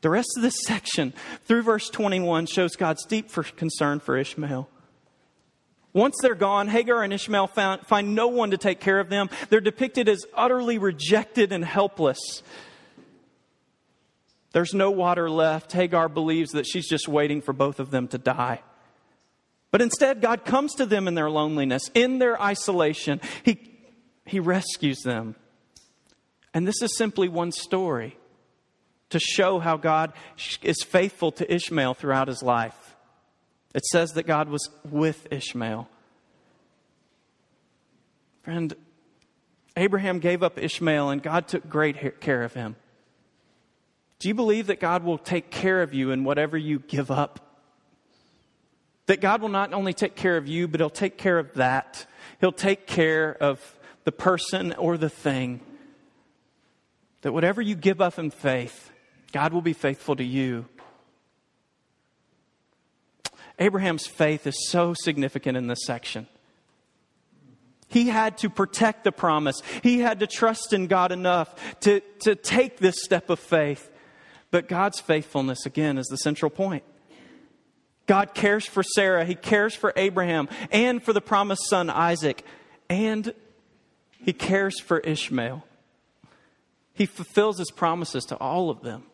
The 0.00 0.10
rest 0.10 0.28
of 0.36 0.42
this 0.42 0.56
section, 0.66 1.12
through 1.44 1.62
verse 1.62 1.88
21, 1.90 2.46
shows 2.46 2.76
God's 2.76 3.04
deep 3.06 3.30
concern 3.56 4.00
for 4.00 4.16
Ishmael. 4.16 4.68
Once 5.92 6.16
they're 6.20 6.34
gone, 6.34 6.68
Hagar 6.68 7.02
and 7.02 7.12
Ishmael 7.12 7.46
found, 7.48 7.86
find 7.86 8.14
no 8.14 8.28
one 8.28 8.50
to 8.50 8.58
take 8.58 8.78
care 8.78 9.00
of 9.00 9.08
them. 9.08 9.30
They're 9.48 9.60
depicted 9.60 10.08
as 10.08 10.24
utterly 10.34 10.78
rejected 10.78 11.50
and 11.50 11.64
helpless. 11.64 12.18
There's 14.52 14.74
no 14.74 14.90
water 14.90 15.30
left. 15.30 15.72
Hagar 15.72 16.08
believes 16.08 16.52
that 16.52 16.66
she's 16.66 16.88
just 16.88 17.08
waiting 17.08 17.40
for 17.40 17.52
both 17.52 17.80
of 17.80 17.90
them 17.90 18.06
to 18.08 18.18
die. 18.18 18.60
But 19.70 19.82
instead, 19.82 20.20
God 20.20 20.44
comes 20.44 20.74
to 20.74 20.86
them 20.86 21.08
in 21.08 21.14
their 21.14 21.30
loneliness, 21.30 21.90
in 21.94 22.18
their 22.18 22.40
isolation. 22.40 23.20
He, 23.44 23.70
he 24.24 24.40
rescues 24.40 25.00
them. 25.00 25.36
And 26.54 26.66
this 26.66 26.80
is 26.82 26.96
simply 26.96 27.28
one 27.28 27.52
story 27.52 28.17
to 29.10 29.18
show 29.18 29.58
how 29.58 29.76
God 29.76 30.12
is 30.62 30.82
faithful 30.82 31.32
to 31.32 31.52
Ishmael 31.52 31.94
throughout 31.94 32.28
his 32.28 32.42
life. 32.42 32.96
It 33.74 33.84
says 33.86 34.12
that 34.12 34.26
God 34.26 34.48
was 34.48 34.68
with 34.84 35.26
Ishmael. 35.30 35.88
Friend, 38.42 38.74
Abraham 39.76 40.18
gave 40.18 40.42
up 40.42 40.58
Ishmael 40.58 41.10
and 41.10 41.22
God 41.22 41.48
took 41.48 41.68
great 41.68 42.20
care 42.20 42.42
of 42.42 42.54
him. 42.54 42.76
Do 44.18 44.28
you 44.28 44.34
believe 44.34 44.66
that 44.66 44.80
God 44.80 45.04
will 45.04 45.18
take 45.18 45.50
care 45.50 45.82
of 45.82 45.94
you 45.94 46.10
in 46.10 46.24
whatever 46.24 46.56
you 46.56 46.80
give 46.80 47.10
up? 47.10 47.40
That 49.06 49.20
God 49.20 49.40
will 49.40 49.48
not 49.48 49.72
only 49.72 49.94
take 49.94 50.16
care 50.16 50.36
of 50.36 50.48
you, 50.48 50.68
but 50.68 50.80
He'll 50.80 50.90
take 50.90 51.16
care 51.16 51.38
of 51.38 51.54
that. 51.54 52.04
He'll 52.40 52.52
take 52.52 52.86
care 52.86 53.36
of 53.40 53.78
the 54.04 54.12
person 54.12 54.72
or 54.74 54.98
the 54.98 55.08
thing. 55.08 55.60
That 57.22 57.32
whatever 57.32 57.62
you 57.62 57.74
give 57.74 58.00
up 58.00 58.18
in 58.18 58.30
faith, 58.30 58.90
God 59.32 59.52
will 59.52 59.62
be 59.62 59.72
faithful 59.72 60.16
to 60.16 60.24
you. 60.24 60.66
Abraham's 63.58 64.06
faith 64.06 64.46
is 64.46 64.68
so 64.68 64.94
significant 64.94 65.56
in 65.56 65.66
this 65.66 65.84
section. 65.84 66.26
He 67.88 68.08
had 68.08 68.38
to 68.38 68.50
protect 68.50 69.04
the 69.04 69.12
promise. 69.12 69.62
He 69.82 70.00
had 70.00 70.20
to 70.20 70.26
trust 70.26 70.72
in 70.72 70.86
God 70.86 71.10
enough 71.10 71.54
to, 71.80 72.00
to 72.20 72.34
take 72.34 72.78
this 72.78 73.02
step 73.02 73.30
of 73.30 73.38
faith. 73.38 73.90
But 74.50 74.68
God's 74.68 75.00
faithfulness, 75.00 75.66
again, 75.66 75.98
is 75.98 76.06
the 76.06 76.18
central 76.18 76.50
point. 76.50 76.84
God 78.06 78.34
cares 78.34 78.66
for 78.66 78.82
Sarah, 78.82 79.24
He 79.24 79.34
cares 79.34 79.74
for 79.74 79.92
Abraham, 79.96 80.48
and 80.70 81.02
for 81.02 81.12
the 81.12 81.20
promised 81.20 81.68
son 81.68 81.90
Isaac, 81.90 82.42
and 82.88 83.34
He 84.18 84.32
cares 84.32 84.80
for 84.80 85.00
Ishmael. 85.00 85.64
He 86.94 87.06
fulfills 87.06 87.58
His 87.58 87.70
promises 87.70 88.24
to 88.26 88.36
all 88.36 88.70
of 88.70 88.82
them. 88.82 89.04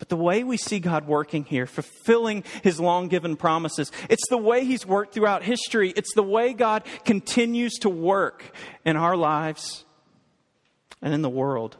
But 0.00 0.08
the 0.08 0.16
way 0.16 0.42
we 0.42 0.56
see 0.56 0.80
God 0.80 1.06
working 1.06 1.44
here, 1.44 1.66
fulfilling 1.66 2.42
his 2.62 2.80
long 2.80 3.08
given 3.08 3.36
promises, 3.36 3.92
it's 4.08 4.26
the 4.30 4.38
way 4.38 4.64
he's 4.64 4.86
worked 4.86 5.12
throughout 5.12 5.42
history. 5.42 5.92
It's 5.94 6.14
the 6.14 6.22
way 6.22 6.54
God 6.54 6.84
continues 7.04 7.74
to 7.80 7.90
work 7.90 8.56
in 8.84 8.96
our 8.96 9.14
lives 9.14 9.84
and 11.02 11.12
in 11.12 11.20
the 11.20 11.28
world. 11.28 11.76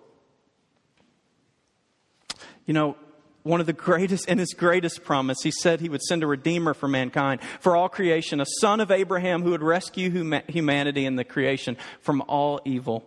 You 2.66 2.74
know, 2.74 2.96
one 3.42 3.60
of 3.60 3.66
the 3.66 3.72
greatest, 3.72 4.28
in 4.28 4.36
his 4.36 4.52
greatest 4.52 5.02
promise, 5.02 5.38
he 5.42 5.50
said 5.50 5.80
he 5.80 5.88
would 5.88 6.02
send 6.02 6.22
a 6.22 6.26
redeemer 6.26 6.74
for 6.74 6.88
mankind, 6.88 7.40
for 7.60 7.74
all 7.74 7.88
creation, 7.88 8.38
a 8.38 8.46
son 8.60 8.80
of 8.80 8.90
Abraham 8.90 9.42
who 9.42 9.52
would 9.52 9.62
rescue 9.62 10.10
humanity 10.46 11.06
and 11.06 11.18
the 11.18 11.24
creation 11.24 11.78
from 12.02 12.22
all 12.28 12.60
evil. 12.66 13.02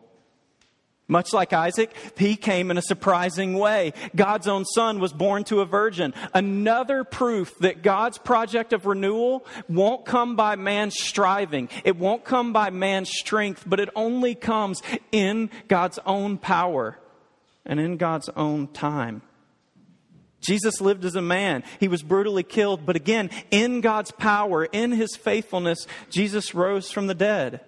Much 1.08 1.34
like 1.34 1.52
Isaac, 1.52 1.94
he 2.18 2.38
came 2.38 2.72
in 2.72 2.78
a 2.78 2.82
surprising 2.82 3.56
way. 3.56 3.92
God's 4.16 4.48
own 4.48 4.64
son 4.64 5.00
was 5.02 5.12
born 5.12 5.44
to 5.46 5.60
a 5.60 5.66
virgin. 5.66 6.14
Another 6.34 7.04
proof 7.04 7.58
that 7.60 7.84
God's 7.84 8.18
project 8.18 8.72
of 8.72 8.86
renewal 8.86 9.46
won't 9.68 10.06
come 10.06 10.38
by 10.38 10.56
man's 10.56 10.98
striving. 10.98 11.68
It 11.84 11.98
won't 11.98 12.24
come 12.24 12.54
by 12.54 12.70
man's 12.70 13.10
strength, 13.10 13.64
but 13.66 13.82
it 13.82 13.90
only 13.96 14.34
comes 14.34 14.82
in 15.12 15.50
God's 15.68 16.00
own 16.06 16.38
power 16.38 16.98
and 17.66 17.82
in 17.82 17.98
God's 17.98 18.30
own 18.30 18.68
time. 18.68 19.24
Jesus 20.40 20.82
lived 20.82 21.04
as 21.06 21.16
a 21.16 21.22
man. 21.22 21.64
He 21.80 21.88
was 21.88 22.04
brutally 22.04 22.44
killed, 22.44 22.86
but 22.86 22.96
again, 22.96 23.30
in 23.52 23.82
God's 23.82 24.12
power, 24.12 24.66
in 24.66 24.92
his 24.92 25.16
faithfulness, 25.16 25.86
Jesus 26.10 26.54
rose 26.54 26.92
from 26.92 27.08
the 27.08 27.16
dead. 27.16 27.62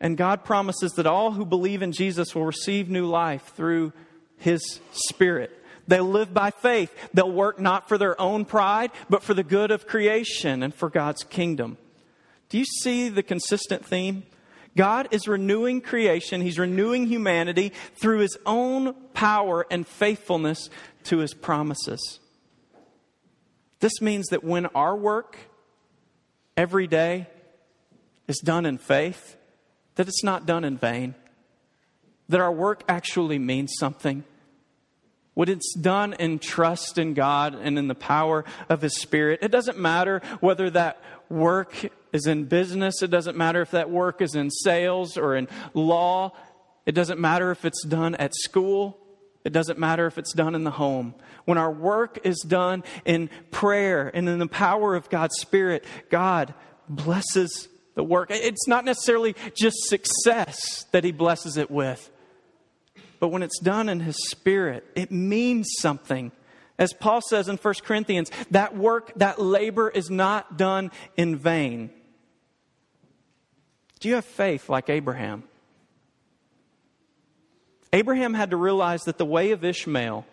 And 0.00 0.16
God 0.16 0.44
promises 0.44 0.92
that 0.92 1.06
all 1.06 1.32
who 1.32 1.46
believe 1.46 1.82
in 1.82 1.92
Jesus 1.92 2.34
will 2.34 2.44
receive 2.44 2.88
new 2.90 3.06
life 3.06 3.52
through 3.54 3.92
his 4.36 4.80
spirit. 4.92 5.50
They'll 5.86 6.04
live 6.04 6.32
by 6.32 6.50
faith. 6.50 6.92
They'll 7.12 7.30
work 7.30 7.60
not 7.60 7.88
for 7.88 7.98
their 7.98 8.20
own 8.20 8.44
pride, 8.44 8.90
but 9.08 9.22
for 9.22 9.34
the 9.34 9.42
good 9.42 9.70
of 9.70 9.86
creation 9.86 10.62
and 10.62 10.74
for 10.74 10.90
God's 10.90 11.22
kingdom. 11.24 11.78
Do 12.48 12.58
you 12.58 12.64
see 12.64 13.08
the 13.08 13.22
consistent 13.22 13.84
theme? 13.84 14.24
God 14.76 15.08
is 15.12 15.28
renewing 15.28 15.80
creation, 15.80 16.40
He's 16.40 16.58
renewing 16.58 17.06
humanity 17.06 17.72
through 17.94 18.18
His 18.18 18.36
own 18.44 18.94
power 19.12 19.64
and 19.70 19.86
faithfulness 19.86 20.68
to 21.04 21.18
his 21.18 21.34
promises. 21.34 22.20
This 23.80 24.00
means 24.00 24.26
that 24.28 24.44
when 24.44 24.66
our 24.66 24.96
work 24.96 25.38
every 26.56 26.86
day 26.86 27.28
is 28.26 28.38
done 28.38 28.66
in 28.66 28.78
faith, 28.78 29.36
that 29.96 30.08
it's 30.08 30.24
not 30.24 30.46
done 30.46 30.64
in 30.64 30.76
vain, 30.76 31.14
that 32.28 32.40
our 32.40 32.52
work 32.52 32.82
actually 32.88 33.38
means 33.38 33.74
something. 33.78 34.24
When 35.34 35.48
it's 35.48 35.74
done 35.74 36.14
in 36.14 36.38
trust 36.38 36.96
in 36.96 37.14
God 37.14 37.54
and 37.54 37.78
in 37.78 37.88
the 37.88 37.94
power 37.94 38.44
of 38.68 38.82
His 38.82 38.96
Spirit, 39.00 39.40
it 39.42 39.50
doesn't 39.50 39.78
matter 39.78 40.22
whether 40.40 40.70
that 40.70 41.00
work 41.28 41.74
is 42.12 42.26
in 42.26 42.44
business, 42.44 43.02
it 43.02 43.10
doesn't 43.10 43.36
matter 43.36 43.60
if 43.60 43.72
that 43.72 43.90
work 43.90 44.22
is 44.22 44.36
in 44.36 44.50
sales 44.50 45.16
or 45.16 45.34
in 45.34 45.48
law, 45.74 46.32
it 46.86 46.92
doesn't 46.92 47.18
matter 47.18 47.50
if 47.50 47.64
it's 47.64 47.84
done 47.84 48.14
at 48.16 48.32
school, 48.34 48.96
it 49.42 49.52
doesn't 49.52 49.78
matter 49.78 50.06
if 50.06 50.18
it's 50.18 50.32
done 50.32 50.54
in 50.54 50.64
the 50.64 50.70
home. 50.70 51.14
When 51.44 51.58
our 51.58 51.70
work 51.70 52.20
is 52.24 52.38
done 52.46 52.84
in 53.04 53.28
prayer 53.50 54.10
and 54.14 54.28
in 54.28 54.38
the 54.38 54.46
power 54.46 54.94
of 54.94 55.10
God's 55.10 55.34
Spirit, 55.40 55.84
God 56.08 56.54
blesses 56.88 57.68
the 57.94 58.04
work. 58.04 58.30
It's 58.30 58.68
not 58.68 58.84
necessarily 58.84 59.34
just 59.54 59.76
success 59.84 60.84
that 60.92 61.04
He 61.04 61.12
blesses 61.12 61.56
it 61.56 61.70
with, 61.70 62.10
but 63.20 63.28
when 63.28 63.42
it's 63.42 63.58
done 63.60 63.88
in 63.88 64.00
His 64.00 64.16
Spirit, 64.30 64.84
it 64.94 65.10
means 65.10 65.68
something. 65.78 66.32
As 66.78 66.92
Paul 66.92 67.20
says 67.20 67.48
in 67.48 67.56
1 67.56 67.74
Corinthians, 67.84 68.30
that 68.50 68.76
work, 68.76 69.12
that 69.16 69.40
labor 69.40 69.88
is 69.88 70.10
not 70.10 70.56
done 70.56 70.90
in 71.16 71.36
vain. 71.36 71.90
Do 74.00 74.08
you 74.08 74.16
have 74.16 74.24
faith 74.24 74.68
like 74.68 74.90
Abraham? 74.90 75.44
Abraham 77.92 78.34
had 78.34 78.50
to 78.50 78.56
realize 78.56 79.04
that 79.04 79.18
the 79.18 79.24
way 79.24 79.52
of 79.52 79.64
Ishmael, 79.64 80.26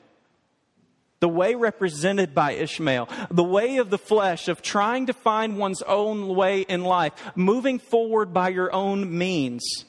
the 1.22 1.30
way 1.30 1.56
represented 1.56 2.34
by 2.34 2.54
Ishmael, 2.54 3.08
the 3.30 3.44
way 3.44 3.78
of 3.78 3.92
the 3.92 3.98
flesh, 4.00 4.48
of 4.48 4.62
trying 4.62 5.06
to 5.06 5.14
find 5.14 5.58
one's 5.58 5.84
own 5.84 6.28
way 6.36 6.62
in 6.62 6.84
life, 6.84 7.14
moving 7.36 7.78
forward 7.80 8.34
by 8.34 8.50
your 8.50 8.74
own 8.74 9.18
means, 9.18 9.86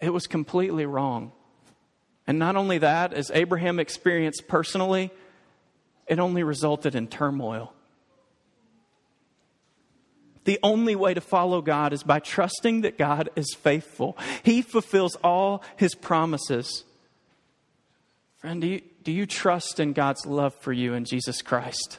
it 0.00 0.10
was 0.10 0.26
completely 0.26 0.86
wrong. 0.86 1.32
And 2.28 2.38
not 2.38 2.54
only 2.54 2.78
that, 2.78 3.12
as 3.12 3.32
Abraham 3.34 3.80
experienced 3.80 4.46
personally, 4.46 5.10
it 6.06 6.20
only 6.20 6.44
resulted 6.44 6.94
in 6.94 7.08
turmoil. 7.08 7.72
The 10.44 10.60
only 10.62 10.94
way 10.94 11.14
to 11.14 11.20
follow 11.20 11.60
God 11.60 11.92
is 11.92 12.04
by 12.04 12.20
trusting 12.20 12.82
that 12.82 12.98
God 12.98 13.30
is 13.34 13.52
faithful. 13.54 14.16
He 14.44 14.62
fulfills 14.62 15.16
all 15.16 15.62
his 15.76 15.96
promises. 15.96 16.84
Friend, 18.38 18.60
do 18.60 18.66
you, 18.66 18.82
do 19.02 19.12
you 19.12 19.26
trust 19.26 19.80
in 19.80 19.92
God's 19.92 20.26
love 20.26 20.54
for 20.54 20.72
you 20.72 20.94
in 20.94 21.04
Jesus 21.04 21.42
Christ? 21.42 21.98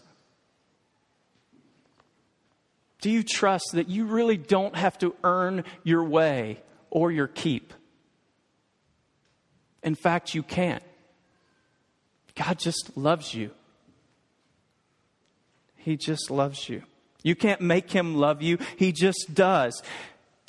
Do 3.02 3.10
you 3.10 3.24
trust 3.24 3.72
that 3.74 3.90
you 3.90 4.06
really 4.06 4.38
don't 4.38 4.76
have 4.76 4.98
to 5.00 5.14
earn 5.24 5.66
your 5.84 6.06
way 6.06 6.62
or 6.90 7.12
your 7.12 7.28
keep? 7.28 7.74
In 9.84 9.96
fact, 9.96 10.34
you 10.34 10.42
can't. 10.42 10.84
God 12.36 12.58
just 12.58 12.96
loves 12.96 13.34
you. 13.34 13.52
He 15.76 15.98
just 15.98 16.32
loves 16.32 16.70
you. 16.70 16.84
You 17.24 17.36
can't 17.36 17.62
make 17.62 17.92
him 17.92 18.16
love 18.16 18.42
you, 18.42 18.58
he 18.78 18.92
just 18.92 19.34
does. 19.34 19.82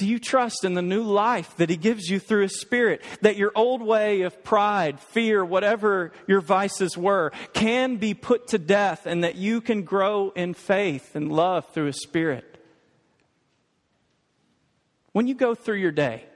Do 0.05 0.11
you 0.11 0.19
trust 0.19 0.67
in 0.67 0.75
the 0.75 0.83
new 0.83 1.03
life 1.03 1.57
that 1.57 1.71
he 1.71 1.79
gives 1.79 2.11
you 2.11 2.19
through 2.19 2.43
his 2.43 2.61
spirit? 2.61 3.01
That 3.23 3.39
your 3.39 3.53
old 3.55 3.81
way 3.81 4.21
of 4.21 4.45
pride, 4.45 5.01
fear, 5.01 5.43
whatever 5.43 6.13
your 6.27 6.43
vices 6.43 6.95
were, 6.95 7.33
can 7.55 7.97
be 7.97 8.13
put 8.13 8.49
to 8.49 8.59
death 8.59 9.07
and 9.07 9.25
that 9.25 9.37
you 9.37 9.63
can 9.63 9.83
grow 9.83 10.29
in 10.37 10.53
faith 10.53 11.17
and 11.17 11.33
love 11.33 11.67
through 11.73 11.87
his 11.87 12.03
spirit? 12.03 12.63
When 15.13 15.27
you 15.27 15.35
go 15.35 15.55
through 15.55 15.79
your 15.79 15.91
day, 15.91 16.27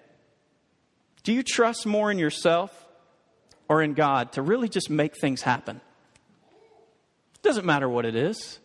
do 1.23 1.35
you 1.35 1.43
trust 1.43 1.85
more 1.85 2.11
in 2.11 2.19
yourself 2.19 2.87
or 3.69 3.83
in 3.83 3.93
God 3.93 4.33
to 4.33 4.41
really 4.41 4.71
just 4.71 4.89
make 4.89 5.15
things 5.21 5.43
happen? 5.43 5.83
It 7.35 7.43
doesn't 7.43 7.67
matter 7.67 7.87
what 7.87 8.07
it 8.07 8.17
is. 8.17 8.61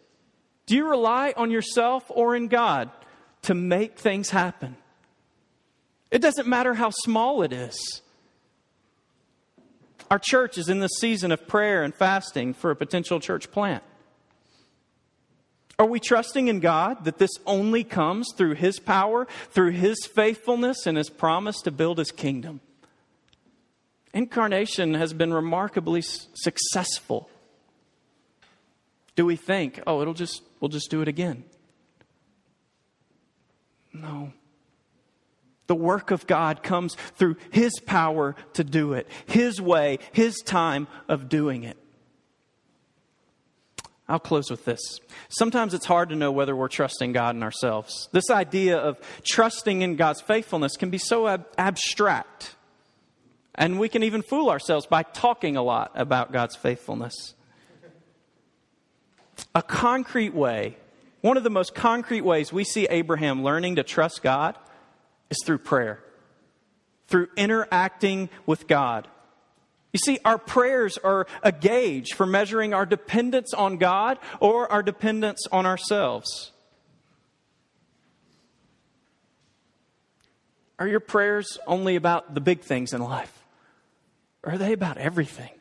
Do 0.65 0.77
you 0.77 0.87
rely 0.87 1.33
on 1.35 1.51
yourself 1.51 2.05
or 2.07 2.37
in 2.37 2.47
God 2.47 2.89
to 3.41 3.53
make 3.53 3.99
things 3.99 4.29
happen? 4.29 4.77
It 6.13 6.21
doesn't 6.21 6.47
matter 6.47 6.75
how 6.75 6.91
small 6.91 7.41
it 7.41 7.51
is. 7.51 8.03
Our 10.11 10.19
church 10.19 10.59
is 10.59 10.69
in 10.69 10.77
the 10.77 10.87
season 10.87 11.31
of 11.31 11.47
prayer 11.47 11.81
and 11.81 11.93
fasting 11.93 12.53
for 12.53 12.69
a 12.69 12.75
potential 12.75 13.19
church 13.19 13.49
plant. 13.49 13.81
Are 15.79 15.87
we 15.87 15.99
trusting 15.99 16.49
in 16.49 16.59
God 16.59 17.05
that 17.05 17.17
this 17.17 17.31
only 17.47 17.83
comes 17.83 18.31
through 18.37 18.53
His 18.53 18.79
power, 18.79 19.27
through 19.49 19.71
His 19.71 20.05
faithfulness, 20.05 20.85
and 20.85 20.99
His 20.99 21.09
promise 21.09 21.59
to 21.61 21.71
build 21.71 21.97
His 21.97 22.11
kingdom? 22.11 22.61
Incarnation 24.13 24.93
has 24.93 25.13
been 25.13 25.33
remarkably 25.33 26.03
successful. 26.03 27.27
Do 29.15 29.25
we 29.25 29.35
think, 29.35 29.81
oh, 29.87 29.99
it'll 30.03 30.13
just 30.13 30.43
we'll 30.59 30.69
just 30.69 30.91
do 30.91 31.01
it 31.01 31.07
again. 31.07 31.43
No. 33.91 34.31
The 35.73 35.77
work 35.77 36.11
of 36.11 36.27
God 36.27 36.61
comes 36.61 36.93
through 37.15 37.35
His 37.49 37.71
power 37.87 38.35
to 38.53 38.63
do 38.63 38.93
it, 38.93 39.07
His 39.25 39.59
way, 39.59 39.97
His 40.11 40.37
time 40.45 40.87
of 41.09 41.29
doing 41.29 41.63
it. 41.63 41.77
I'll 44.07 44.19
close 44.19 44.51
with 44.51 44.65
this. 44.65 44.99
Sometimes 45.29 45.73
it's 45.73 45.87
hard 45.87 46.09
to 46.09 46.15
know 46.15 46.31
whether 46.31 46.55
we're 46.55 46.67
trusting 46.67 47.11
God 47.11 47.35
in 47.35 47.41
ourselves. 47.41 48.07
This 48.11 48.29
idea 48.29 48.77
of 48.77 48.99
trusting 49.23 49.81
in 49.81 49.95
God's 49.95 50.21
faithfulness 50.21 50.77
can 50.77 50.91
be 50.91 50.99
so 50.99 51.27
ab- 51.27 51.47
abstract. 51.57 52.55
And 53.55 53.79
we 53.79 53.89
can 53.89 54.03
even 54.03 54.21
fool 54.21 54.51
ourselves 54.51 54.85
by 54.85 55.01
talking 55.01 55.57
a 55.57 55.63
lot 55.63 55.91
about 55.95 56.31
God's 56.31 56.55
faithfulness 56.55 57.33
a 59.55 59.63
concrete 59.63 60.35
way, 60.35 60.77
one 61.21 61.35
of 61.35 61.43
the 61.43 61.49
most 61.49 61.73
concrete 61.73 62.21
ways 62.21 62.53
we 62.53 62.63
see 62.63 62.85
Abraham 62.91 63.41
learning 63.41 63.77
to 63.77 63.83
trust 63.83 64.21
God 64.21 64.55
is 65.33 65.45
through 65.45 65.57
prayer, 65.59 66.03
through 67.07 67.27
interacting 67.35 68.29
with 68.45 68.67
God. 68.67 69.07
You 69.91 69.99
see, 69.99 70.19
our 70.25 70.37
prayers 70.37 70.97
are 70.97 71.27
a 71.43 71.51
gauge 71.51 72.13
for 72.13 72.25
measuring 72.25 72.73
our 72.73 72.85
dependence 72.85 73.53
on 73.53 73.77
God 73.77 74.17
or 74.39 74.71
our 74.71 74.81
dependence 74.81 75.45
on 75.51 75.65
ourselves. 75.65 76.51
Are 80.79 80.87
your 80.87 80.99
prayers 80.99 81.57
only 81.67 81.95
about 81.95 82.33
the 82.33 82.41
big 82.41 82.61
things 82.61 82.93
in 82.93 83.01
life? 83.01 83.43
Or 84.43 84.53
are 84.53 84.57
they 84.57 84.73
about 84.73 84.97
everything? 84.97 85.51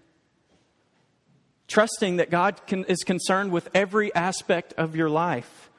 trusting 1.72 2.16
that 2.16 2.30
God 2.30 2.60
can, 2.66 2.84
is 2.84 3.02
concerned 3.02 3.50
with 3.50 3.70
every 3.74 4.14
aspect 4.14 4.74
of 4.74 4.94
your 4.94 5.08
life. 5.08 5.70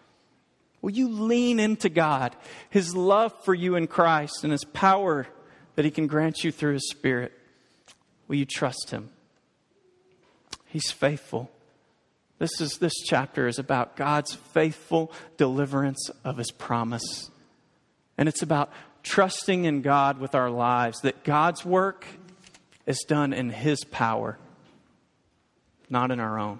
Will 0.83 0.91
you 0.91 1.09
lean 1.09 1.59
into 1.59 1.89
God, 1.89 2.35
His 2.69 2.95
love 2.95 3.33
for 3.43 3.55
you 3.55 3.75
in 3.75 3.87
Christ, 3.87 4.43
and 4.43 4.51
His 4.51 4.63
power 4.63 5.25
that 5.73 5.85
He 5.85 5.89
can 5.89 6.05
grant 6.05 6.43
you 6.43 6.51
through 6.51 6.73
His 6.73 6.87
Spirit? 6.91 7.31
Will 8.27 8.35
you 8.35 8.45
trust 8.45 8.91
Him? 8.91 9.09
He's 10.67 10.91
faithful. 10.91 11.49
This, 12.37 12.61
is, 12.61 12.77
this 12.77 12.93
chapter 13.05 13.47
is 13.47 13.57
about 13.57 13.95
God's 13.95 14.35
faithful 14.35 15.11
deliverance 15.37 16.11
of 16.23 16.37
His 16.37 16.51
promise. 16.51 17.31
And 18.15 18.29
it's 18.29 18.43
about 18.43 18.71
trusting 19.01 19.65
in 19.65 19.81
God 19.81 20.19
with 20.19 20.35
our 20.35 20.51
lives, 20.51 21.01
that 21.01 21.23
God's 21.23 21.65
work 21.65 22.05
is 22.85 23.03
done 23.07 23.33
in 23.33 23.49
His 23.49 23.83
power 23.85 24.37
not 25.93 26.11
in 26.11 26.19
our 26.19 26.39
own. 26.39 26.59